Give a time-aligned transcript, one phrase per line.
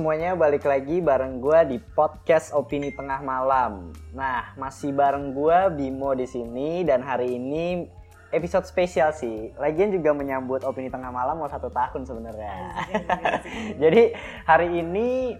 [0.00, 3.92] Semuanya, balik lagi bareng gua di podcast Opini Tengah Malam.
[4.16, 7.84] Nah, masih bareng gua Bimo di sini dan hari ini
[8.32, 9.52] episode spesial sih.
[9.60, 12.80] Lagian juga menyambut Opini Tengah Malam mau satu tahun sebenarnya.
[13.84, 14.16] Jadi
[14.48, 15.36] hari ini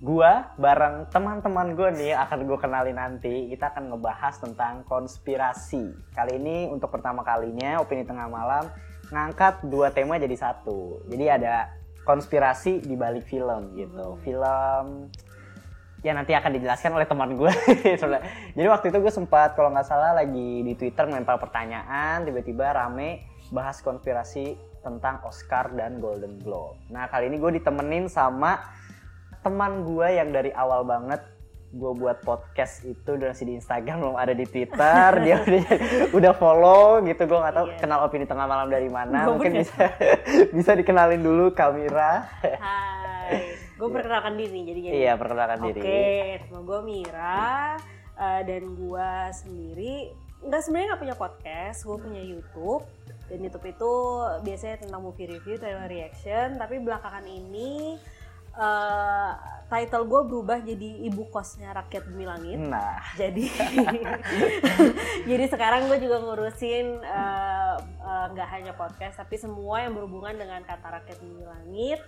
[0.00, 3.52] gua bareng teman-teman gue nih akan gue kenalin nanti.
[3.52, 5.92] Kita akan ngebahas tentang konspirasi.
[6.16, 8.64] Kali ini untuk pertama kalinya Opini Tengah Malam
[9.12, 11.04] ngangkat dua tema jadi satu.
[11.12, 14.20] Jadi ada konspirasi di balik film gitu.
[14.22, 15.08] Film
[16.04, 17.52] ya nanti akan dijelaskan oleh teman gue.
[18.54, 23.24] Jadi waktu itu gue sempat kalau nggak salah lagi di Twitter melempar pertanyaan, tiba-tiba rame
[23.48, 26.76] bahas konspirasi tentang Oscar dan Golden Globe.
[26.92, 28.60] Nah kali ini gue ditemenin sama
[29.40, 31.24] teman gue yang dari awal banget
[31.74, 35.62] gue buat podcast itu udah masih di Instagram belum ada di Twitter dia udah
[36.12, 37.78] udah follow gitu gue nggak tahu Iya.
[37.78, 39.90] kenal opini tengah malam dari mana Gua mungkin bisa
[40.56, 44.90] bisa dikenalin dulu Kamira Hai, gue perkenalkan diri jadinya.
[44.90, 45.82] iya perkenalkan Oke, diri
[46.44, 47.44] nama gue Mira
[48.14, 49.96] eh, dan gue sendiri
[50.40, 52.84] nggak sebenarnya nggak punya podcast, gue punya YouTube
[53.24, 53.92] dan YouTube itu
[54.44, 56.60] biasanya tentang movie review, trailer reaction.
[56.60, 57.96] Tapi belakangan ini
[58.54, 59.30] eh,
[59.64, 62.58] title gue berubah jadi ibu kosnya rakyat bumi langit.
[62.60, 63.00] nah.
[63.16, 63.48] Jadi
[65.30, 70.60] jadi sekarang gue juga ngurusin eh, eh, nggak hanya podcast tapi semua yang berhubungan dengan
[70.62, 72.00] kata rakyat bumi langit.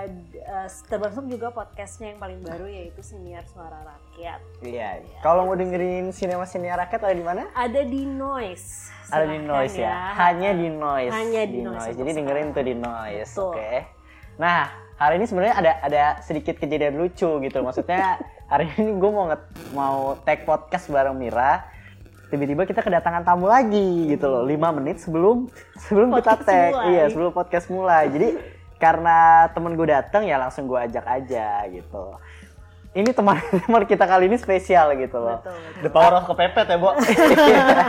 [0.00, 4.40] D- eh, termasuk juga podcastnya yang paling baru yaitu siniar suara rakyat.
[4.64, 5.04] Iya.
[5.20, 7.44] Kalau mau dengerin sinema sinema rakyat ada di mana?
[7.52, 8.88] Ada di noise.
[9.12, 9.96] Ada di Silahkan noise ya.
[10.16, 11.12] hanya di noise.
[11.12, 13.72] Hanya di Noise untuk jadi dengerin tuh di noise oke.
[14.40, 14.64] Nah
[15.00, 17.58] hari ini sebenarnya ada ada sedikit kejadian lucu gitu.
[17.64, 21.64] Maksudnya hari ini gue mau nge- mau tag podcast bareng Mira.
[22.28, 24.44] Tiba-tiba kita kedatangan tamu lagi gitu loh.
[24.44, 25.48] Lima menit sebelum
[25.80, 26.70] sebelum kita Podcast tag.
[26.70, 26.86] mulai.
[26.86, 28.04] iya sebelum podcast mulai.
[28.06, 28.28] Jadi
[28.76, 29.18] karena
[29.50, 32.14] temen gue datang ya langsung gue ajak aja gitu.
[32.92, 35.40] Ini teman teman kita kali ini spesial gitu loh.
[35.40, 35.80] Betul betul.
[35.80, 36.90] The power of kepepet ya, Bo.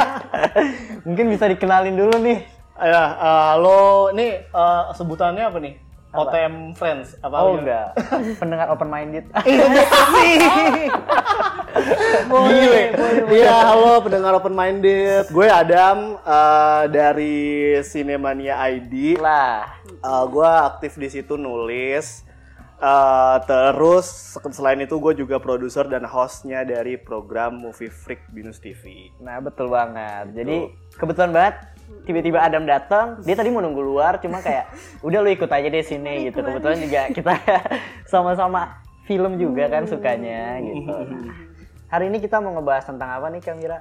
[1.05, 2.39] mungkin bisa dikenalin dulu nih.
[2.81, 5.75] Ya, eh, halo, ini eh, sebutannya apa nih?
[6.11, 7.63] OTM Friends apa Oh gitu?
[7.63, 7.87] enggak,
[8.41, 9.25] pendengar open minded.
[12.27, 12.83] Gile.
[13.31, 15.27] Iya, halo pendengar open minded.
[15.29, 17.37] Gue Adam eh, dari
[17.81, 19.15] Cinemania ID.
[19.17, 22.27] lah, Eh, gue aktif di situ nulis.
[22.75, 24.09] Eh, terus
[24.49, 29.13] selain itu gue juga produser dan hostnya dari program Movie Freak Binus TV.
[29.17, 30.33] nah betul banget.
[30.33, 30.57] Jadi
[30.91, 31.55] kebetulan banget
[32.07, 34.71] tiba-tiba Adam datang, dia tadi mau nunggu luar, cuma kayak
[35.07, 36.41] udah lu ikut aja deh sini gitu.
[36.41, 37.33] Kebetulan juga kita
[38.11, 40.95] sama-sama film juga kan sukanya gitu.
[41.91, 43.79] Hari ini kita mau ngebahas tentang apa nih Kamira?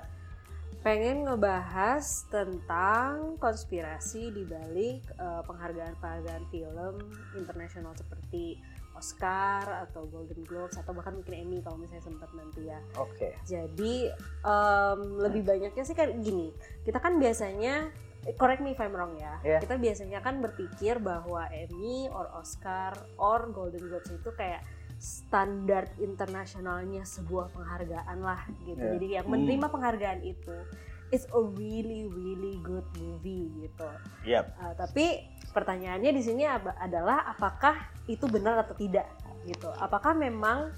[0.81, 6.95] pengen ngebahas tentang konspirasi di balik eh, penghargaan-penghargaan film
[7.37, 8.57] internasional seperti
[9.01, 12.77] Oscar atau Golden Globes atau bahkan mungkin Emmy kalau misalnya sempat nanti ya.
[13.01, 13.33] Oke.
[13.49, 14.13] Jadi
[14.45, 16.53] em, lebih banyaknya sih kan gini,
[16.85, 17.89] kita kan biasanya
[18.29, 19.41] eh, correct me if I'm wrong ya.
[19.41, 19.59] Iya.
[19.65, 24.61] Kita biasanya kan berpikir bahwa Emmy or Oscar or Golden Globes itu kayak
[25.01, 28.85] standar internasionalnya sebuah penghargaan lah gitu.
[28.85, 28.93] Iya.
[29.01, 30.57] Jadi yang menerima penghargaan itu
[31.11, 33.89] it's a really really good movie gitu.
[34.27, 34.55] Yap.
[34.59, 36.47] Uh, tapi pertanyaannya di sini
[36.79, 37.75] adalah apakah
[38.07, 39.07] itu benar atau tidak
[39.47, 39.71] gitu.
[39.79, 40.71] Apakah memang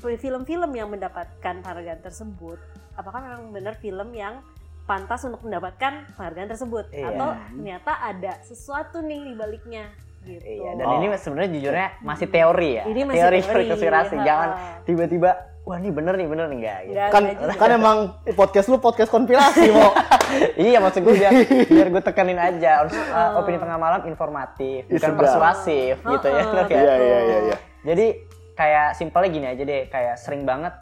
[0.00, 2.56] film-film yang mendapatkan penghargaan tersebut,
[2.96, 4.40] apakah memang benar film yang
[4.88, 7.14] pantas untuk mendapatkan penghargaan tersebut Iya.
[7.14, 9.84] atau ternyata ada sesuatu nih di baliknya
[10.24, 10.40] gitu.
[10.44, 10.96] Iya, dan Oh.
[11.00, 12.84] ini sebenarnya jujurnya masih teori ya.
[12.88, 14.16] Ini masih teori, teori, konspirasi.
[14.20, 14.48] Jangan
[14.84, 15.30] tiba-tiba
[15.70, 16.92] wah ini bener nih, bener nih enggak gitu.
[16.92, 17.22] Nggak- Kan
[17.54, 17.98] kan emang
[18.34, 19.94] podcast lu podcast konspirasi, Bo.
[20.60, 21.30] iya maksud gue biar,
[21.70, 25.20] biar gue tekenin aja Harus, uh, opini tengah malam informatif Ya, bukan sudah.
[25.20, 27.56] persuasif Oh, gitu ya oh, Iya, iya, iya, iya.
[27.82, 28.06] jadi
[28.52, 30.74] kayak simpelnya gini aja deh kayak sering banget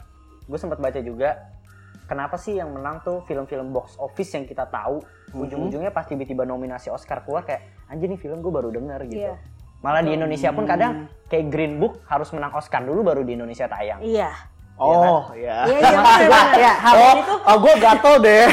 [0.43, 1.37] gue sempat baca juga
[2.05, 4.99] kenapa sih yang menang tuh film-film box office yang kita tahu
[5.29, 5.37] Mhm.
[5.39, 9.37] ujung-ujungnya pas tiba-tiba nominasi Oscar keluar kayak anjir nih film gue baru denger gitu Iya.
[9.79, 10.93] malah di Indonesia pun kadang
[11.25, 14.33] kayak Green Book harus menang Oscar dulu baru di Indonesia tayang Iya.
[14.79, 15.67] Oh, ya.
[15.67, 18.45] Iya, jangan memang ya hal Oh, ini tuh oh gue gatel deh.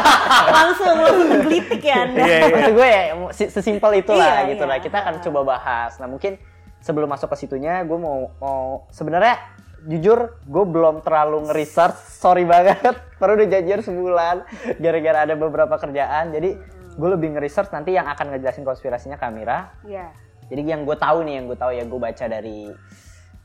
[0.56, 2.18] langsung langsung menggelitik ya Anda.
[2.18, 2.46] Iya, iya.
[2.48, 4.70] maksud gue ya si- sesimpel itulah Iya, gitu iya.
[4.72, 6.40] lah kita akan coba bahas nah mungkin
[6.80, 9.36] sebelum masuk ke situnya gue mau mau sebenarnya
[9.84, 12.96] jujur gue belum terlalu nge-research, sorry banget.
[13.20, 14.36] Baru udah janjian sebulan
[14.76, 16.32] gara-gara ada beberapa kerjaan.
[16.32, 16.58] Jadi
[16.90, 19.76] gue lebih nge-research nanti yang akan ngejelasin konspirasinya Kamira.
[19.84, 20.10] Iya.
[20.46, 22.66] Jadi yang gue tahu nih, yang gue tahu ya gue baca dari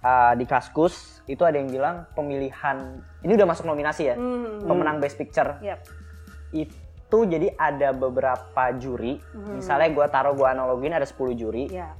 [0.01, 4.65] uh, di Kaskus itu ada yang bilang pemilihan ini udah masuk nominasi ya, Hmm.
[4.65, 5.79] pemenang Best Picture Yap.
[6.51, 9.19] itu jadi ada beberapa juri.
[9.51, 11.67] Misalnya gue taruh gue analogin ada 10 juri.
[11.67, 11.91] Iya.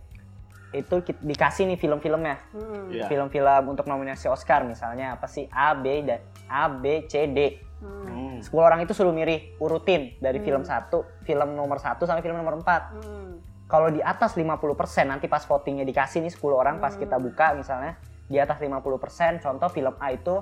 [0.72, 2.38] Itu dikasih nih film-filmnya.
[2.52, 2.88] Hmm.
[2.88, 3.06] Iya.
[3.06, 7.60] Film-film untuk nominasi Oscar misalnya apa sih A, B dan A, B, C, D.
[7.82, 8.40] Hmm.
[8.40, 10.90] 10 orang itu suruh milih urutin dari film 1,
[11.22, 12.96] film nomor 1 sampai film nomor 4.
[12.98, 13.36] Hmm.
[13.68, 17.96] Kalau di atas 50% nanti pas votingnya dikasih nih 10 orang pas kita buka misalnya
[18.31, 20.39] di atas 50% contoh film A itu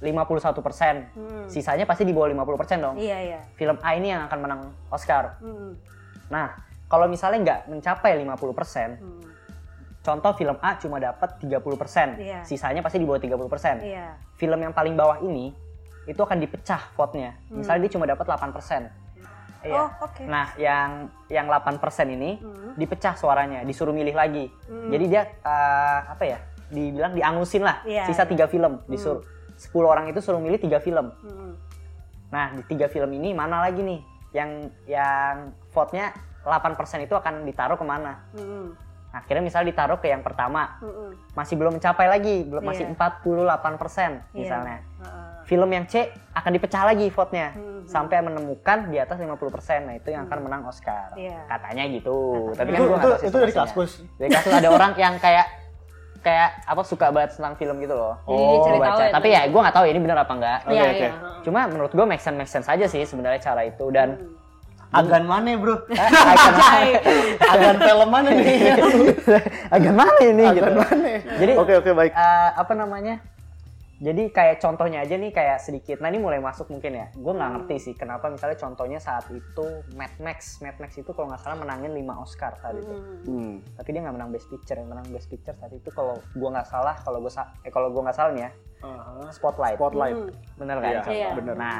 [0.00, 1.12] 51%.
[1.16, 1.44] Hmm.
[1.48, 2.96] Sisanya pasti di bawah 50% dong.
[2.96, 3.40] Iya, iya.
[3.56, 5.36] Film A ini yang akan menang Oscar.
[5.40, 5.76] Hmm.
[6.32, 6.56] Nah,
[6.88, 9.20] kalau misalnya nggak mencapai 50%, Hmm.
[10.00, 12.40] contoh film A cuma dapat 30%, Iya.
[12.44, 13.84] sisanya pasti di bawah 30%.
[13.84, 14.16] Iya.
[14.36, 15.52] Film yang paling bawah ini
[16.08, 17.36] itu akan dipecah vote-nya.
[17.52, 18.88] Misalnya dia cuma dapat 8%.
[19.60, 19.76] Iya.
[19.76, 19.84] Hmm.
[19.84, 20.24] Oh, oke.
[20.24, 22.72] Nah, yang yang 8% ini Hmm.
[22.80, 24.48] dipecah suaranya, disuruh milih lagi.
[24.64, 24.88] Hmm.
[24.88, 26.40] Jadi dia eh, apa ya?
[26.70, 27.82] Dibilang diangusin lah.
[27.82, 28.30] Iya, sisa iya.
[28.30, 29.22] tiga film, disuruh
[29.60, 31.12] 10 orang itu suruh milih tiga film.
[31.20, 31.52] Hmm.
[32.30, 34.00] Nah, di tiga film ini mana lagi nih
[34.32, 36.14] yang yang vote-nya
[36.46, 38.24] 8% itu akan ditaruh ke mana?
[38.32, 38.72] Hmm.
[39.10, 41.12] Akhirnya misalnya ditaruh ke yang pertama, Hmm.
[41.34, 42.94] masih belum mencapai lagi, belum masih Iya.
[42.94, 44.38] 48% Iya.
[44.38, 44.78] misalnya.
[45.02, 45.28] Heeh.
[45.50, 47.82] Film yang C akan dipecah lagi vote-nya Hmm.
[47.90, 49.82] sampai menemukan di atas 50%.
[49.90, 51.10] Nah, itu yang akan menang Oscar.
[51.18, 51.42] Iya.
[51.50, 52.18] Katanya gitu.
[52.54, 53.92] Tapi kan Itu, gua nggak itu, itu dari kaskus.
[54.14, 55.46] Dari kasus ada orang yang kayak
[56.20, 58.14] kayak apa suka banget tentang film gitu loh.
[58.24, 59.02] Jadi cari Gua tahu baca.
[59.02, 60.58] ya, Tapi ya gue nggak tahu ini benar apa enggak.
[60.68, 60.98] Iya, oke.
[61.00, 61.10] iya.
[61.40, 64.20] Cuma menurut gue make sense make sense aja sih sebenarnya cara itu dan
[64.90, 65.78] Agan mana bro?
[66.34, 66.54] Agan
[67.46, 68.74] Agan film mana nih?
[69.78, 70.66] agan mana ini gitu.
[70.66, 71.08] Agan mana?
[71.38, 72.10] Jadi Oke oke baik.
[72.10, 73.22] eh, apa namanya?
[74.00, 76.00] Jadi kayak contohnya aja nih kayak sedikit.
[76.00, 77.06] Nah ini mulai masuk mungkin ya.
[77.12, 80.64] Gue nggak ngerti sih kenapa misalnya contohnya saat itu Mad Max.
[80.64, 82.96] Mad Max itu kalau nggak salah menangin 5 Oscar saat itu.
[83.28, 83.60] Hmm.
[83.76, 84.80] Tapi dia nggak menang Best Picture.
[84.80, 88.00] Yang menang Best Picture saat itu kalau gue nggak salah, kalau gue eh kalau gue
[88.00, 88.50] nggak salah nih ya,
[88.88, 89.28] Aha.
[89.36, 89.76] Spotlight.
[89.76, 90.16] Spotlight.
[90.16, 90.32] Hmm.
[90.56, 90.92] Bener kan?
[90.96, 91.02] Iya?
[91.12, 91.28] Iya.
[91.36, 91.54] bener.
[91.60, 91.78] Nah,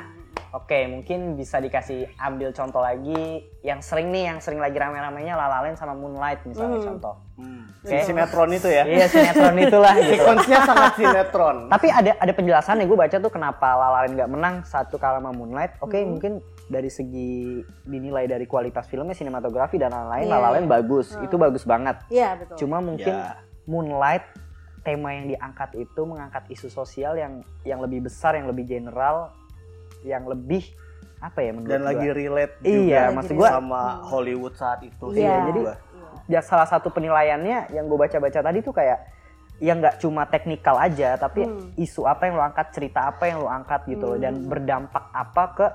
[0.50, 5.46] oke mungkin bisa dikasih ambil contoh lagi yang sering nih, yang sering lagi rame-ramenya La
[5.46, 6.86] La Land sama Moonlight misalnya Hmm.
[6.94, 7.14] contoh.
[7.36, 7.64] Hmm.
[7.80, 8.04] Oke.
[8.04, 8.84] Sinetron itu ya.
[8.84, 10.24] Iya sinetron itulah gitu.
[10.44, 11.56] Sangat sinetron.
[11.74, 15.20] Tapi ada ada penjelasan gue baca tuh kenapa La La Land nggak menang satu kalah
[15.20, 15.76] sama Moonlight.
[15.80, 16.16] Oke Hmm.
[16.16, 16.32] mungkin
[16.70, 21.18] dari segi dinilai dari kualitas filmnya, sinematografi dan lain-lain, Iya, La La Land bagus.
[21.18, 21.98] Itu bagus banget.
[22.08, 22.56] Iya, betul.
[22.62, 23.40] Cuma mungkin Ya.
[23.66, 24.24] Moonlight
[24.80, 29.28] tema yang diangkat itu mengangkat isu sosial yang yang lebih besar, yang lebih general,
[30.02, 30.64] yang lebih
[31.18, 31.88] apa ya menurut Dan gua?
[31.90, 35.04] lagi relate Iya, juga maksud gitu gua- sama Hollywood saat itu.
[35.10, 35.60] Iya, Iya, jadi
[36.28, 38.98] ya salah satu penilaiannya yang gue baca-baca tadi tuh kayak
[39.58, 41.76] yang nggak cuma teknikal aja, tapi Hmm.
[41.76, 45.44] isu apa yang lo angkat, cerita apa yang lo angkat gitu loh, dan berdampak apa
[45.52, 45.66] ke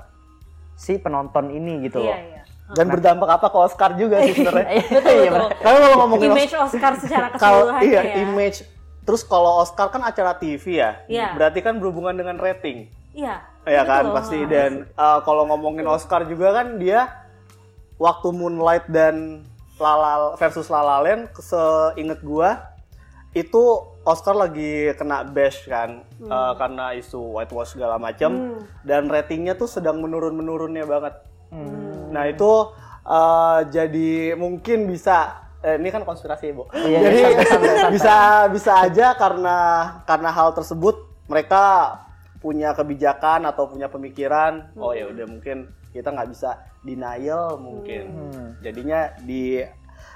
[0.73, 2.17] si penonton ini gitu Iya, loh.
[2.17, 2.41] iya.
[2.67, 4.65] dan berdampak apa ke Oscar juga sih sebenarnya.
[4.97, 5.49] Betul, Iya, betul.
[5.53, 8.13] Kalau kalau ngomongin Image Oscar secara kalau keseluruhan iya ya.
[8.19, 8.57] image
[8.99, 11.27] terus kalau Oscar kan acara TV ya, Iya.
[11.31, 13.37] berarti kan berhubungan dengan rating, Iya.
[13.65, 14.15] Ya kan betul.
[14.15, 14.39] pasti.
[14.45, 17.09] Dan uh, kalau ngomongin Oscar juga kan dia
[17.97, 19.43] waktu Moonlight dan
[19.75, 22.71] Lala versus La La Land, seinget gua
[23.35, 23.59] itu
[24.07, 28.63] Oscar lagi kena bash kan uh, karena isu whitewash segala macam Hmm.
[28.87, 31.19] dan ratingnya tuh sedang menurun-menurunnya banget.
[31.51, 32.15] Hmm.
[32.15, 32.71] Nah itu
[33.03, 36.69] uh, jadi mungkin bisa eh, ini kan konspirasi bu.
[36.71, 37.91] Iya, jadi iya, santai, santai.
[37.91, 38.15] bisa
[38.55, 39.57] bisa aja karena
[40.07, 40.95] karena hal tersebut
[41.27, 41.63] mereka
[42.45, 44.69] punya kebijakan atau punya pemikiran.
[44.77, 48.29] Oh ya udah mungkin kita nggak bisa denial mungkin.
[48.29, 48.47] Hmm.
[48.61, 49.65] Jadinya di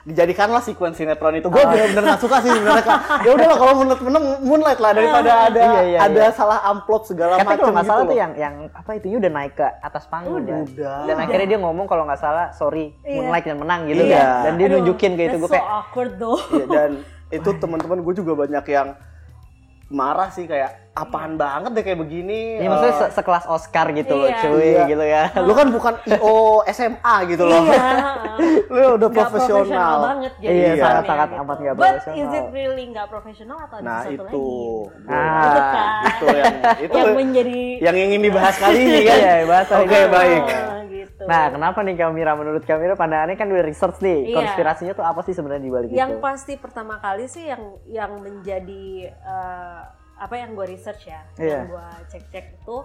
[0.06, 1.50] dijadikanlah sequence sinetron itu.
[1.50, 2.86] Gue bener-bener nggak suka sih sebenarnya.
[2.86, 3.00] Kak.
[3.26, 6.32] Ya udahlah kalau Moonlight menang Moonlight lah daripada ada Iya, iya, ada iya.
[6.32, 9.54] salah amplop segala macam kalau nggak salah gitu tuh yang yang apa itu udah naik
[9.58, 10.54] ke atas panggung Udah.
[10.54, 10.66] kan.
[10.70, 11.00] Udah.
[11.10, 13.18] Dan akhirnya dia ngomong kalau nggak salah sorry Iya.
[13.26, 14.14] Moonlight dan menang gitu Iya.
[14.22, 14.44] kan.
[14.46, 16.40] Dan dia Aduh, nunjukin kayak itu gue kayak so awkward though.
[16.54, 16.92] Iya, dan
[17.42, 18.88] itu teman-teman gue juga banyak yang
[19.90, 22.60] marah sih kayak apaan banget deh kayak begini.
[22.60, 24.38] Ya maksudnya Eh, se- sekelas Oscar gitu loh, Iya.
[24.38, 24.84] cuy Iya.
[24.86, 25.24] gitu ya.
[25.48, 26.36] lu kan bukan IO
[26.68, 27.64] SMA gitu loh.
[27.64, 27.82] Iya.
[28.70, 29.96] lu udah profesional.
[30.06, 31.42] banget jadi Iya, kesannya sangat-sangat gitu.
[31.42, 32.20] amat nggak But profesional.
[32.20, 34.48] is it really nggak profesional atau ada Nah, satu itu.
[34.86, 35.10] lagi?
[35.10, 35.88] Ah, itu kan.
[36.06, 39.18] itu yang itu yang menjadi yang ingin dibahas kali ini kan.
[39.18, 40.12] Iya, bahas Oke, ini.
[40.12, 40.44] baik.
[41.30, 42.34] Nah, kenapa nih Kamira?
[42.34, 44.34] Menurut Kamira pandangannya kan udah research nih.
[44.34, 44.36] Iya.
[44.36, 46.20] Konspirasinya tuh apa sih sebenarnya di balik yang itu?
[46.20, 49.82] pasti pertama kali sih yang yang menjadi eh,
[50.20, 51.64] apa yang gue research ya, Iya.
[51.64, 52.78] yang gue cek-cek itu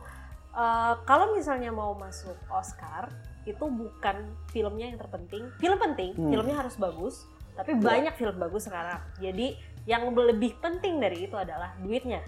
[0.55, 3.09] eh, kalau misalnya mau masuk Oscar
[3.45, 4.17] itu bukan
[4.49, 5.49] filmnya yang terpenting.
[5.57, 6.31] Film penting, Hmm.
[6.31, 7.57] filmnya harus bagus, Iya.
[7.57, 9.01] tapi banyak film bagus sekarang.
[9.19, 12.25] Jadi yang lebih penting dari itu adalah duitnya.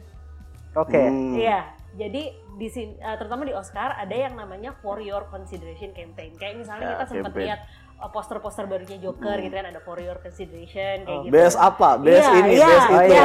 [0.77, 1.01] Oke.
[1.01, 1.33] Hmm.
[1.33, 1.65] Iya,
[1.97, 2.23] jadi
[2.55, 6.33] di sini eh, terutama di Oscar ada yang namanya for your consideration campaign.
[6.35, 7.61] Kayak misalnya Ya, kita sempat lihat
[7.97, 9.43] eh, poster-poster barunya Joker Hmm.
[9.43, 11.33] gitu kan ada for your consideration kayak Oh, gitu.
[11.33, 11.97] Best apa?
[11.97, 12.93] Best Iya, ini, iya, best itu.
[12.93, 13.25] iya,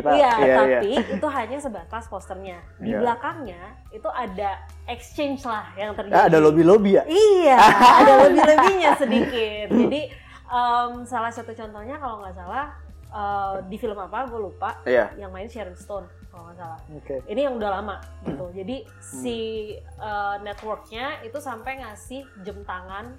[0.00, 0.14] tahu.
[0.14, 2.58] Iya, Iya, tapi itu hanya sebatas posternya.
[2.76, 2.98] Di Iya.
[2.98, 4.50] belakangnya itu ada
[4.84, 6.14] exchange lah yang terjadi.
[6.14, 7.02] Ya, ada lobby-lobby ya?
[7.06, 7.56] Iya,
[8.00, 9.66] ada lebih-lebihnya sedikit.
[9.70, 10.02] Jadi
[10.44, 12.66] em, salah satu contohnya kalau nggak salah
[13.08, 15.16] eh, di film apa gue lupa Iya.
[15.16, 16.04] yang main Sharon Stone
[16.38, 16.78] kalau nggak salah.
[16.94, 17.16] Oke.
[17.26, 18.46] Ini yang udah lama gitu.
[18.54, 19.38] Jadi si
[19.74, 23.18] eh, networknya itu sampai ngasih jam tangan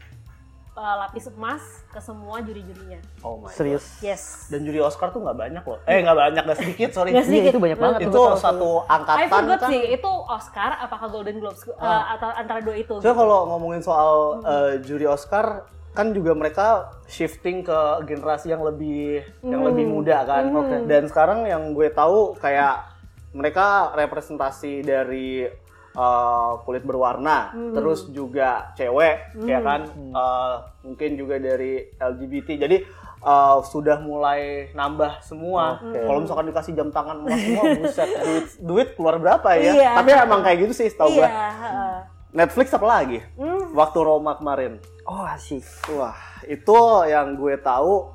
[0.72, 3.00] eh, lapis emas ke semua juri-jurinya.
[3.20, 4.00] Oh my Serius.
[4.00, 4.48] Yes.
[4.48, 5.80] Dan juri Oscar tuh nggak banyak loh.
[5.84, 7.12] Eh nggak banyak, nggak sedikit, sorry.
[7.12, 7.44] Nggak sedikit.
[7.44, 8.00] Iya, itu banyak banget.
[8.08, 9.70] itu satu angkatan I forgot kan.
[9.70, 12.16] sih, itu Oscar apakah Golden Globes eh, Ah.
[12.16, 12.96] atau antara dua itu?
[12.96, 14.12] Soalnya kalau ngomongin soal
[14.42, 16.68] eh, juri Oscar kan juga mereka
[17.06, 19.68] shifting ke generasi yang lebih yang Hmm.
[19.68, 20.48] lebih muda kan.
[20.48, 20.86] Hmm.
[20.86, 22.99] Dan sekarang yang gue tahu kayak
[23.32, 25.46] mereka representasi dari
[25.92, 27.74] eh, kulit berwarna, Hmm.
[27.74, 29.66] terus juga cewek, ya Hmm.
[29.66, 29.82] kan?
[29.90, 32.56] Eh, mungkin juga dari LGBT.
[32.58, 32.78] Jadi
[33.20, 35.82] eh, sudah mulai nambah semua.
[35.82, 36.00] Oke.
[36.00, 39.72] Kalau misalkan dikasih jam tangan emas semua, buset, duit, duit keluar berapa ya?
[39.74, 39.92] Iya.
[39.98, 41.18] Tapi emang kayak gitu sih, tau Iya.
[41.18, 41.28] gue.
[41.28, 41.96] heeh.
[42.32, 43.20] Netflix apa lagi?
[43.36, 43.74] Hmm.
[43.74, 44.78] Waktu Roma kemarin.
[45.04, 45.66] Oh asik.
[45.92, 46.78] Wah, itu
[47.10, 48.14] yang gue tahu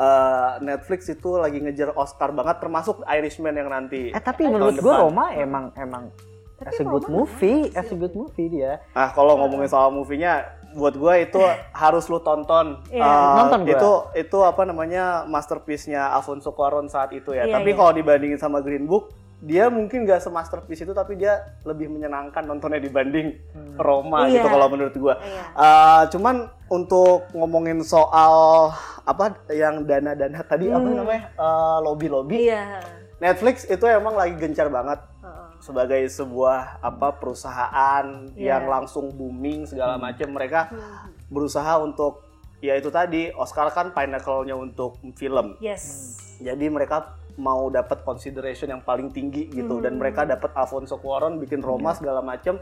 [0.00, 4.10] eh, Netflix itu lagi ngejar Oscar banget termasuk Irishman yang nanti.
[4.10, 4.94] Eh tapi menurut gue.
[4.94, 6.10] Roma emang emang
[6.54, 8.78] Tapi as a good Roma movie, as a good movie dia.
[8.94, 11.40] Nah, kalau ngomongin soal movie-nya buat gue itu
[11.82, 12.78] harus lu tonton.
[12.90, 13.02] Iya.
[13.02, 13.74] Eh, Nonton gua.
[13.74, 17.46] Itu itu apa namanya masterpiece-nya Alfonso Cuarón saat itu ya.
[17.46, 17.78] Iya, Tapi iya.
[17.78, 19.10] kalau dibandingin sama Green Book,
[19.44, 23.36] dia mungkin gak semasterpiece itu tapi dia lebih menyenangkan nontonnya dibanding
[23.76, 24.40] Roma Iya.
[24.40, 25.14] gitu kalau menurut gue.
[25.14, 25.42] Iya.
[25.52, 26.36] Eh, cuman
[26.66, 28.72] untuk ngomongin soal
[29.04, 30.96] apa yang dana-dana tadi apa Hmm.
[30.96, 32.80] namanya Eh, lobby-lobby Iya.
[33.16, 35.46] Netflix itu emang lagi gencar banget Heeh.
[35.60, 38.56] sebagai sebuah apa perusahaan Iya.
[38.56, 41.12] yang langsung booming segala macam mereka Hmm.
[41.28, 42.24] berusaha untuk
[42.58, 46.16] ya itu tadi Oscar kan pinnacle-nya untuk film Yes.
[46.38, 50.00] jadi mereka mau dapat consideration yang paling tinggi gitu dan Hmm.
[50.00, 52.58] mereka dapat Alfonso Cuarón bikin Roma segala macam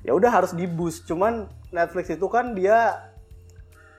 [0.00, 3.00] ya udah harus di boost cuman Netflix itu kan dia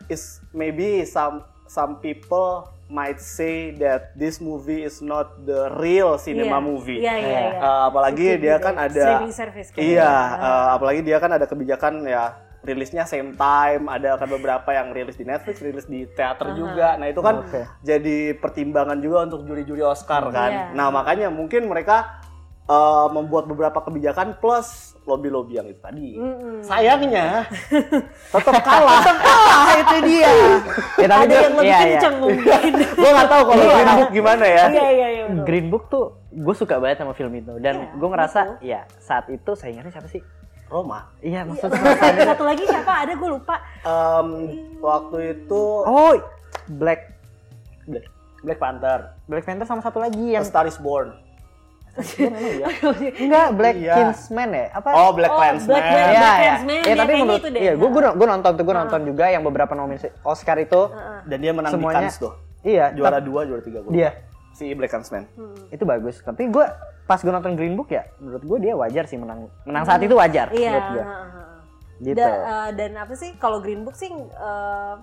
[0.06, 6.56] is maybe some some people might say that this movie is not the real cinema
[6.56, 6.62] Iya.
[6.62, 7.58] movie Iya, iya, iya.
[7.58, 8.58] Eh, apalagi dia juga.
[8.62, 9.82] kan ada service kan.
[9.82, 14.90] iya eh, apalagi dia kan ada kebijakan ya rilisnya same time ada kan beberapa yang
[14.90, 16.56] rilis di Netflix rilis di teater Aha.
[16.56, 17.62] juga nah itu kan Oke.
[17.80, 20.66] jadi pertimbangan juga untuk juri-juri Oscar kan Iya.
[20.74, 22.18] nah makanya mungkin mereka
[22.64, 26.60] eh, membuat beberapa kebijakan plus lobby-lobby yang itu tadi Mm-mm.
[26.60, 27.46] sayangnya
[28.34, 29.06] tetap kalah
[29.46, 30.30] Ah itu dia.
[31.02, 31.86] ya, tapi Ada gua- yang lebih iya, iya.
[31.94, 32.72] kenceng mungkin.
[32.98, 33.76] gue nggak tahu kalau Iya.
[33.76, 35.24] Green Book gimana ya Iya, iya, iya.
[35.28, 35.46] betul.
[35.46, 38.66] Green Book tuh gue suka banget sama film itu dan Iya, gue ngerasa gitu.
[38.66, 40.22] ya saat itu saingannya siapa sih?
[40.68, 41.82] Roma Iya Iya, maksudnya.
[41.96, 42.94] ada satu lagi siapa?
[43.02, 43.56] Ada gue lupa.
[43.82, 44.28] Em,
[44.78, 46.14] waktu itu oh
[46.72, 47.02] Black
[47.84, 48.06] Black,
[48.42, 51.14] Black Panther Black Panther sama satu lagi A yang Star is Born
[53.16, 53.94] enggak Black Iya.
[53.96, 54.90] Kingsman ya apa?
[54.94, 55.96] oh Black Oh, Klansman Black Panther.
[55.96, 56.42] Iya, Black iya.
[56.42, 57.62] Clansman, Iya, ya, tapi menurut itu deh.
[57.62, 60.82] iya, gue gue gue nonton tuh, gue nonton juga yang beberapa nominasi Oscar itu.
[60.86, 61.20] Heeh.
[61.26, 64.10] dan dia menang Semuanya- di Cannes tuh Iya, juara tap- dua juara tiga gua dia
[64.12, 64.52] lupa.
[64.52, 65.70] si Black Clansman Hmm.
[65.70, 66.16] itu bagus.
[66.20, 66.66] Tapi gue
[67.06, 69.46] pas gue nonton Green Book ya, menurut gue dia wajar sih menang.
[69.64, 70.70] Menang saat itu wajar Iya.
[70.70, 71.06] menurut gue.
[72.02, 72.18] Gitu.
[72.18, 74.96] Da- eh, dan apa sih kalau Green Book sih eh,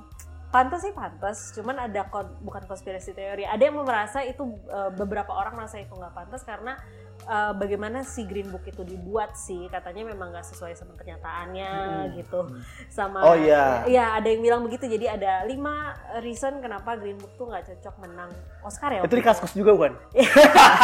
[0.50, 3.42] pantas sih pantas, cuman ada kon- bukan konspirasi teori.
[3.42, 6.76] Ada yang merasa itu eh, beberapa orang merasa itu nggak pantas karena
[7.22, 11.72] eh, bagaimana si Green Book itu dibuat sih katanya memang nggak sesuai sama kenyataannya
[12.14, 12.46] gitu.
[12.88, 13.82] Sama Oh, iya.
[13.84, 14.84] Iya ada yang bilang begitu.
[14.84, 19.02] Jadi ada lima reason kenapa Green Book tuh nggak cocok menang Oscar ya.
[19.02, 19.92] itu di kaskus juga bukan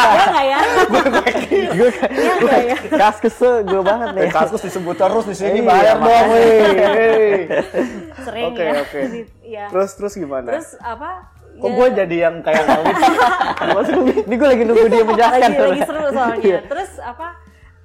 [0.09, 0.59] Iya nggak ya?
[1.69, 2.77] gue Iya nggak ya?
[2.99, 4.29] kaskus gue banget nih.
[4.29, 7.47] Kaskus disebut terus di sini Iya, bayar dong weh.
[8.19, 8.73] Sering Oke, ya.
[8.79, 9.01] oke.
[9.41, 9.65] Iya.
[9.71, 11.33] terus terus gimana Terus apa?
[11.59, 12.97] Kok ya- gue jadi yang kayak ngelit
[14.25, 15.41] Ini gue lagi nunggu dia menjelaskan.
[15.43, 16.39] lagi lagi seru soalnya.
[16.41, 16.59] Iya.
[16.65, 17.29] Terus apa?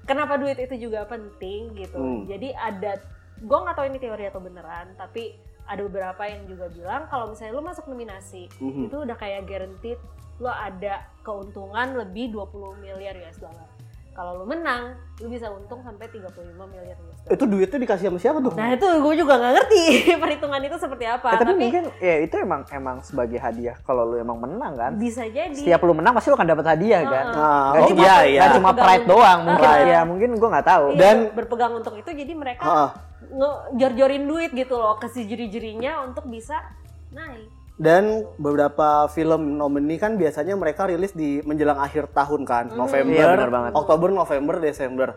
[0.04, 1.96] Kenapa duit itu juga penting gitu?
[1.96, 2.24] Hmm.
[2.26, 3.00] Jadi ada,
[3.38, 7.54] gue nggak tahu ini teori atau beneran, tapi ada beberapa yang juga bilang kalau misalnya
[7.54, 8.92] lu masuk nominasi Mhm.
[8.92, 9.96] itu udah kayak guaranteed
[10.36, 13.70] lu ada keuntungan lebih 20 miliar US dollar.
[14.14, 16.30] Kalau lu menang, lu bisa untung sampai 35
[16.64, 17.34] miliar US dollar.
[17.34, 19.84] itu duitnya dikasih sama siapa tuh Nah itu gue juga nggak ngerti
[20.22, 21.28] perhitungan itu seperti apa.
[21.28, 24.92] Eh, tapi, tapi mungkin ya itu emang emang sebagai hadiah kalau lu emang menang kan.
[24.96, 25.50] bisa jadi.
[25.52, 27.26] Setiap lu menang pasti lu akan dapat hadiah kan.
[27.26, 27.34] Heeh.
[27.36, 29.90] nah, Gak oh, cuma, iya nggak iya cuma Berpegang- pride doang, mungkin Pride.
[29.90, 30.86] ya mungkin gua nggak tahu.
[30.88, 32.90] Iya, Dan- berpegang untuk itu jadi mereka Heeh.
[33.34, 36.62] ngejor-jorin duit gitu loh ke si juri-jurinya untuk bisa
[37.10, 37.50] naik.
[37.84, 43.36] Dan beberapa film nomini kan biasanya mereka rilis di menjelang akhir tahun kan, November, Iya,
[43.36, 43.72] benar banget.
[43.76, 45.10] Oktober, November, Desember.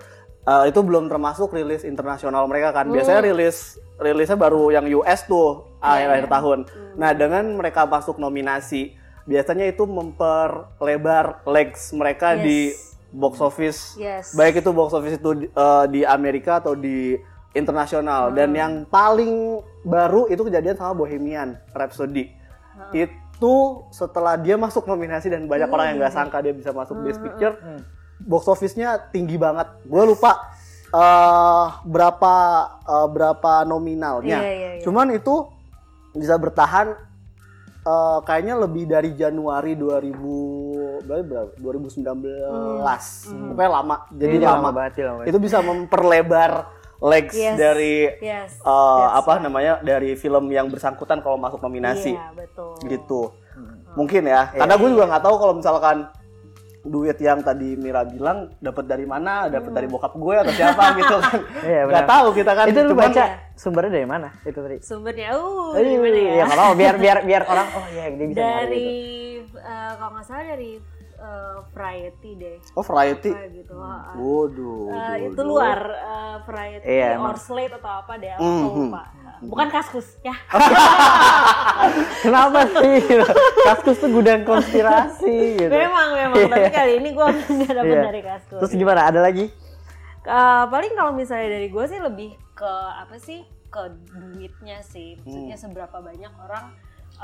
[0.42, 2.90] Eh, itu belum termasuk rilis internasional mereka kan.
[2.90, 6.58] Biasanya rilis rilisnya baru yang US tuh akhir-akhir tahun.
[6.98, 12.42] Nah, dengan mereka masuk nominasi, biasanya itu memperlebar legs mereka Yes.
[12.42, 12.58] di
[13.10, 13.80] box office.
[13.94, 14.34] Yes.
[14.34, 17.14] Baik itu box office itu di, eh, di Amerika atau di
[17.54, 18.30] internasional.
[18.30, 18.58] Dan Hmm.
[18.58, 19.32] yang paling
[19.82, 22.28] baru itu kejadian sama Bohemian Rhapsody.
[22.76, 22.92] Hmm.
[22.92, 23.54] Itu
[23.88, 26.20] setelah dia masuk nominasi dan banyak orang yang nggak Hmm.
[26.22, 27.56] sangka dia bisa masuk Best Picture,
[28.18, 29.66] box office-nya tinggi banget.
[29.82, 30.52] Gue lupa
[30.88, 32.34] eh, berapa
[32.78, 34.38] eh, berapa nominalnya.
[34.38, 34.82] Iya, iya, iya.
[34.82, 35.48] Cuman itu
[36.12, 36.94] bisa bertahan
[37.82, 40.16] eh, kayaknya lebih dari Januari 2000
[41.02, 41.50] berapa, berapa?
[41.60, 42.82] 2019.
[43.46, 43.96] Pokoknya lama.
[44.10, 44.58] Jadi Iya, lama.
[44.58, 45.28] lama banget, lama banget.
[45.28, 46.50] Itu bisa memperlebar
[46.98, 47.54] legs Yes.
[47.54, 48.50] dari Yes.
[48.54, 49.42] eh, That's apa right.
[49.42, 52.72] namanya dari film yang bersangkutan kalau masuk nominasi Iya, betul.
[52.82, 53.22] gitu
[53.92, 55.96] mungkin ya karena gue juga nggak tahu kalau misalkan
[56.82, 61.16] duit yang tadi Mira bilang dapat dari mana dapat dari bokap gue atau siapa gitu
[61.18, 62.12] kan Iya, nggak benar.
[62.14, 63.24] tahu kita kan itu lu Cuman- baca
[63.54, 66.44] sumbernya dari mana itu tadi Sumbernya, uh, dari mana ya?
[66.44, 68.88] ya biar biar biar orang oh iya dia bisa dari
[69.40, 69.56] gitu.
[69.58, 70.70] eh, kalau nggak salah dari
[71.18, 72.56] eh, Variety deh.
[72.72, 73.74] oh variety Kayak gitu.
[73.74, 74.12] ha-ha.
[74.14, 77.36] waduh Eh, waduh, itu luar eh, Variety Iya, or emang.
[77.38, 78.64] Slate atau apa deh, aku Mhm.
[78.84, 79.02] lupa.
[79.38, 80.32] Bukan Kaskus ya.
[82.22, 82.96] kenapa sih
[83.62, 88.02] kaskus tuh gudang konspirasi gitu memang memang, tapi kali ini gue nggak dapet Iya.
[88.02, 88.58] dari Kaskus.
[88.60, 89.48] terus gimana ada lagi
[90.24, 95.54] Eh, paling kalau misalnya dari gue sih lebih ke apa sih ke duitnya sih maksudnya
[95.54, 95.62] Hmm.
[95.62, 96.74] seberapa banyak orang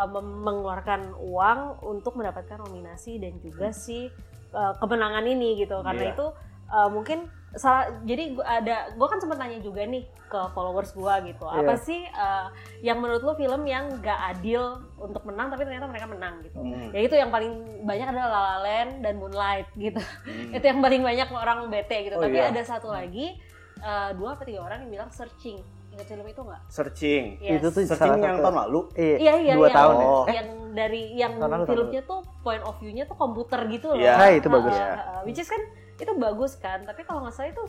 [0.02, 4.08] mem- mengeluarkan uang untuk mendapatkan nominasi dan juga si
[4.50, 6.12] eh, kemenangan ini gitu karena Iya.
[6.12, 6.26] itu
[6.68, 7.18] eh, mungkin
[7.52, 11.74] salah jadi gua ada gue kan sempat nanya juga nih ke followers gue gitu apa
[11.74, 11.84] Iya.
[11.84, 12.46] sih eh,
[12.80, 14.62] yang menurut lo film yang gak adil
[14.96, 16.88] untuk menang tapi ternyata mereka menang gitu Hmm.
[16.90, 20.00] ya itu yang paling banyak adalah La La Land dan Moonlight gitu
[20.56, 22.24] itu yang paling banyak orang bete gitu Hmm.
[22.24, 22.48] Oh, tapi iya.
[22.48, 23.36] ada satu lagi
[23.78, 25.60] eh, dua atau tiga orang yang bilang searching
[25.92, 27.52] ingat film itu nggak searching Yes.
[27.54, 30.24] itu tuh searching yang tahun lalu iya, Iya iya dua yang, tahun ya Oh.
[30.26, 34.00] yang dari yang Tahun lalu, tahun filmnya tuh point of view-nya tuh komputer gitu loh.
[34.00, 34.16] Iya.
[34.16, 34.72] Ah, itu bagus.
[34.72, 35.60] Uh, uh, uh, which is kan
[35.94, 37.62] itu bagus kan, tapi kalau nggak salah itu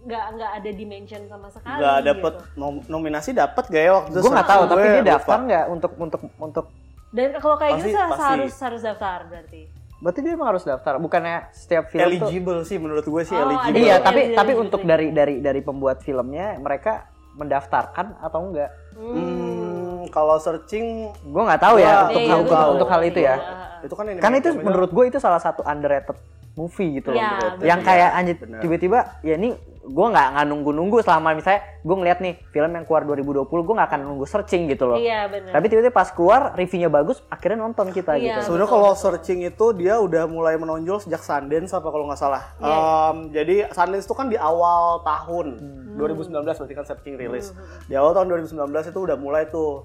[0.00, 1.78] nggak nggak ada dimension sama sekali.
[1.82, 2.54] nggak dapet gitu.
[2.54, 5.92] nom- nominasi dapat gak ya waktu itu gue nggak tahu tapi dia daftar nggak untuk
[5.98, 6.66] untuk untuk
[7.10, 8.30] Dan kalau kayak gitu Pasti- harus pasti.
[8.32, 9.62] harus harus daftar berarti.
[9.96, 13.44] berarti dia emang harus daftar bukannya setiap film tuh eligible sih menurut gue sih Oh,
[13.44, 18.70] eligible iya tapi eligible, tapi untuk dari dari dari pembuat filmnya mereka mendaftarkan atau enggak?
[18.94, 23.02] Hmm, kalau searching gue nggak tahu ya Wah, untuk Iya, hal iya, untuk, untuk hal
[23.02, 23.34] itu ya.
[23.34, 23.86] Iya, uh.
[23.86, 26.16] itu kan ini kan itu menurut gue itu salah satu underrated
[26.54, 28.60] movie gitu loh Iya, yang kayak anjir Bener.
[28.60, 29.52] tiba-tiba ya ini
[29.84, 33.74] gue nggak nggak nunggu nunggu selama misalnya gue ngeliat nih film yang keluar 2020 gue
[33.74, 35.52] nggak akan nunggu searching gitu loh Iya benar.
[35.52, 38.40] tapi tiba-tiba pas keluar reviewnya bagus akhirnya nonton kita Iya.
[38.40, 42.42] gitu Sebenarnya kalau searching itu dia udah mulai menonjol sejak Sundance apa kalau nggak salah.
[42.56, 42.72] Iya.
[42.72, 45.96] Em, jadi Sundance itu kan di awal tahun Hmm.
[45.96, 47.54] 2019 berarti kan searching rilis.
[47.84, 49.84] Di awal tahun 2019 itu udah mulai tuh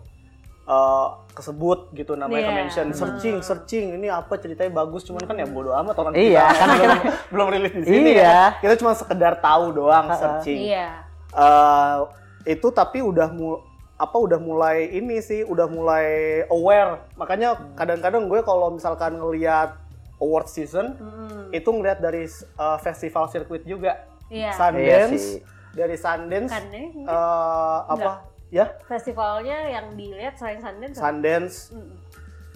[0.70, 2.46] eh, kesebut gitu namanya Iya.
[2.46, 6.46] ke mention searching searching ini apa ceritanya bagus cuman kan ya bodo amat orang Iya,
[6.46, 7.00] kita karena belum,
[7.34, 8.22] belum rilis di sini Iya.
[8.22, 8.42] ya.
[8.60, 10.70] Kita cuma sekedar tahu doang searching.
[10.70, 10.88] Iya.
[11.32, 11.96] Eh,
[12.48, 13.60] itu tapi udah mu
[13.96, 16.08] apa udah mulai ini sih udah mulai
[16.48, 19.76] aware makanya kadang-kadang gue kalau misalkan ngelihat
[20.18, 21.52] award season Mm-mm.
[21.52, 22.24] itu ngelihat dari
[22.56, 24.54] uh, festival sirkuit juga Iya.
[24.54, 25.40] Sundance Iya sih.
[25.72, 30.96] dari Sundance eh, apa ya festivalnya yang dilihat selain Sundance.
[30.96, 31.98] Sundance Mm-mm.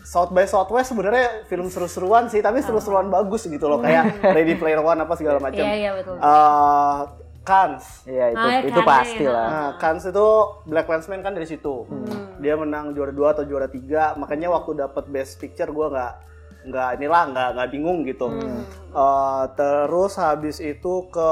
[0.03, 4.77] South by Southwest sebenarnya film seru-seruan sih tapi seru-seruan bagus gitu loh kayak Ready Player
[4.77, 5.63] One apa segala macam Oh.
[5.63, 6.15] Iya iya betul.
[6.17, 6.99] Eh,
[7.41, 9.32] Cannes Iya itu Ah, itu pasti ya.
[9.32, 9.47] lah.
[9.47, 10.27] Nah, Cannes itu
[10.65, 11.88] Black Landsman kan dari situ.
[12.38, 14.12] Dia menang juara dua atau juara tiga.
[14.13, 16.13] Makanya waktu dapat Best Picture gue nggak
[16.63, 18.27] nggak inilah nggak nggak bingung gitu.
[18.93, 21.32] Eh, terus habis itu ke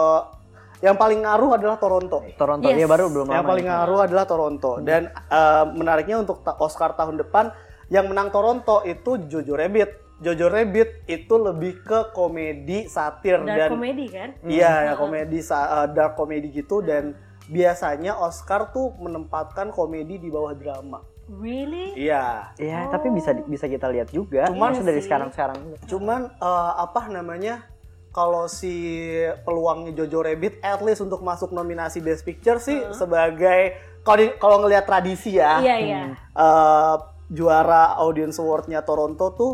[0.81, 2.25] yang paling ngaruh adalah Toronto.
[2.33, 2.75] Toronto Yes.
[2.75, 3.73] dia baru belum Yang lama paling nih.
[3.73, 4.71] ngaruh adalah Toronto.
[4.79, 7.53] Dan eh, menariknya untuk Oscar tahun depan
[7.87, 9.89] yang menang Toronto itu Jojo Rabbit.
[10.19, 14.29] Jojo Rabbit itu lebih ke komedi satir Dark dan comedy kan?
[14.41, 17.17] Iya, ya komedi sa- uh, dark comedy gitu dan
[17.47, 21.01] biasanya Oscar tuh menempatkan komedi di bawah drama.
[21.27, 21.97] Really?
[21.97, 22.53] Iya.
[22.53, 24.45] Iya, tapi bisa di- bisa kita lihat juga.
[24.45, 25.57] Cuman Maksudnya dari sekarang-sekarang.
[25.85, 27.65] Cuman uh, apa namanya?
[28.11, 29.07] Kalau si
[29.47, 34.83] peluangnya Jojo Rabbit at least untuk masuk nominasi Best Picture sih sebagai kalau kalau ngelihat
[34.83, 35.63] tradisi ya.
[35.63, 36.01] Iya iya.
[36.35, 36.99] uh,
[37.31, 39.53] juara Audience Award-nya Toronto tuh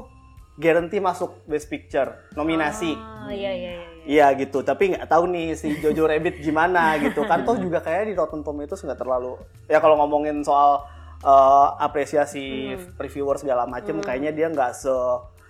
[0.57, 2.97] guarantee masuk Best Picture nominasi.
[2.97, 3.85] Ah, iya iya iya.
[4.09, 4.27] iya.
[4.33, 8.13] Gitu, tapi nggak tahu nih si Jojo Rabbit gimana gitu kan toh juga kayak di
[8.17, 9.37] Rotten Tomatoes nggak terlalu
[9.69, 10.81] ya kalau ngomongin soal
[11.21, 12.97] eh, apresiasi Hmm.
[12.97, 14.89] reviewer segala macem kayaknya dia nggak se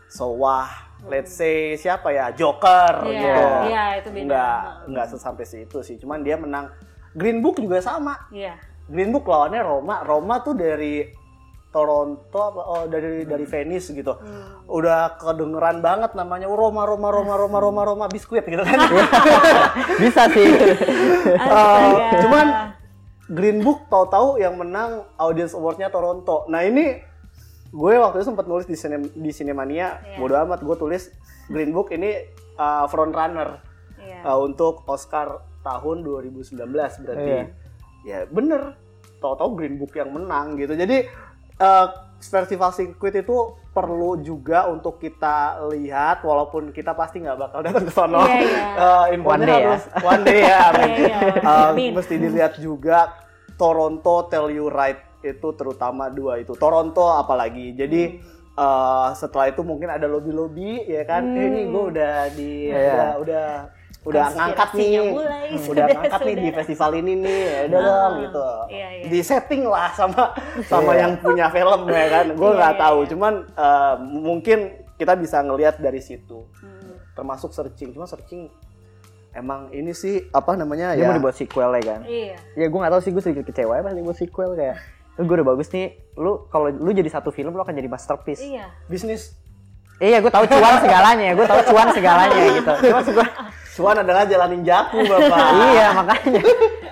[0.07, 0.67] sewah
[1.05, 4.25] let's say siapa ya Joker Iya, gitu iya, itu beda.
[4.25, 6.73] nggak nggak sampai situ sih cuman dia menang
[7.11, 8.57] Green Book juga sama Iya.
[8.85, 11.05] Green Book lawannya Roma Roma tuh dari
[11.67, 14.63] Toronto apa oh dari dari Venice gitu Hmm.
[14.65, 18.79] udah kedengeran banget namanya Roma Roma Roma Roma Roma Roma biskuit gitu kan
[20.01, 20.47] Bisa sih.
[21.35, 22.17] Astaga.
[22.19, 22.47] cuman
[23.27, 26.47] Green Book tahu-tahu yang menang Audience Award-nya Toronto.
[26.47, 26.95] Nah ini
[27.69, 30.17] gue waktu itu sempat nulis di Cine- di Cinemania, Iya.
[30.17, 31.11] bodo amat gue tulis
[31.47, 32.15] Green Book ini
[32.55, 33.59] uh, front runner
[33.97, 34.23] Iya.
[34.23, 36.55] uh, untuk Oscar tahun 2019
[36.97, 37.27] berarti.
[37.27, 37.45] Iya.
[38.03, 38.79] Ya bener,
[39.17, 40.73] tahu-tahu Green Book yang menang gitu.
[40.73, 41.11] Jadi
[41.57, 43.37] uh, festival sirkuit itu
[43.69, 45.37] perlu juga untuk kita
[45.69, 48.23] lihat walaupun kita pasti nggak bakal datang ke sono.
[48.23, 48.65] Iya, iya.
[48.73, 49.67] Uh, infonya One day ya.
[49.67, 50.57] harus one day ya.
[50.65, 50.89] amin.
[50.89, 51.41] Iya, iya.
[51.43, 53.11] Uh, mesti dilihat juga
[53.53, 54.97] Toronto Tell You Right
[55.29, 58.19] itu terutama dua itu Toronto apalagi jadi
[58.53, 61.35] uh, setelah itu mungkin ada lobby lobby ya kan Hmm.
[61.35, 62.83] eh, ini gue udah di Iya.
[62.87, 63.45] udah udah
[64.07, 66.55] udah ngangkat nih mulai, udah sudah, ngangkat nih di sudah.
[66.55, 69.03] festival ini nih ya udah Ah, dong gitu iya, iya.
[69.05, 70.23] di setting lah sama
[70.63, 70.99] sama Iya.
[71.03, 73.09] yang punya film ya kan gue Iya, nggak iya, tahu iya.
[73.11, 74.59] cuman uh, mungkin
[74.95, 76.95] kita bisa ngelihat dari situ Hmm.
[77.13, 78.47] termasuk searching cuma searching
[79.33, 82.01] emang ini sih apa namanya Dia ya mau dibuat sequel ya kan.
[82.03, 82.37] Iya.
[82.55, 84.77] Ya gue gak tahu sih gue sedikit kecewa ya pas dibuat sequel kayak
[85.19, 88.69] gue udah bagus nih lu kalau lu jadi satu film lu akan jadi masterpiece Iya.
[88.85, 89.33] bisnis
[89.97, 93.27] iya gue tahu cuan segalanya gue tahu cuan segalanya gitu cuma gue
[93.77, 95.37] Cuan adalah jalanin jaku bapak.
[95.69, 96.41] iya makanya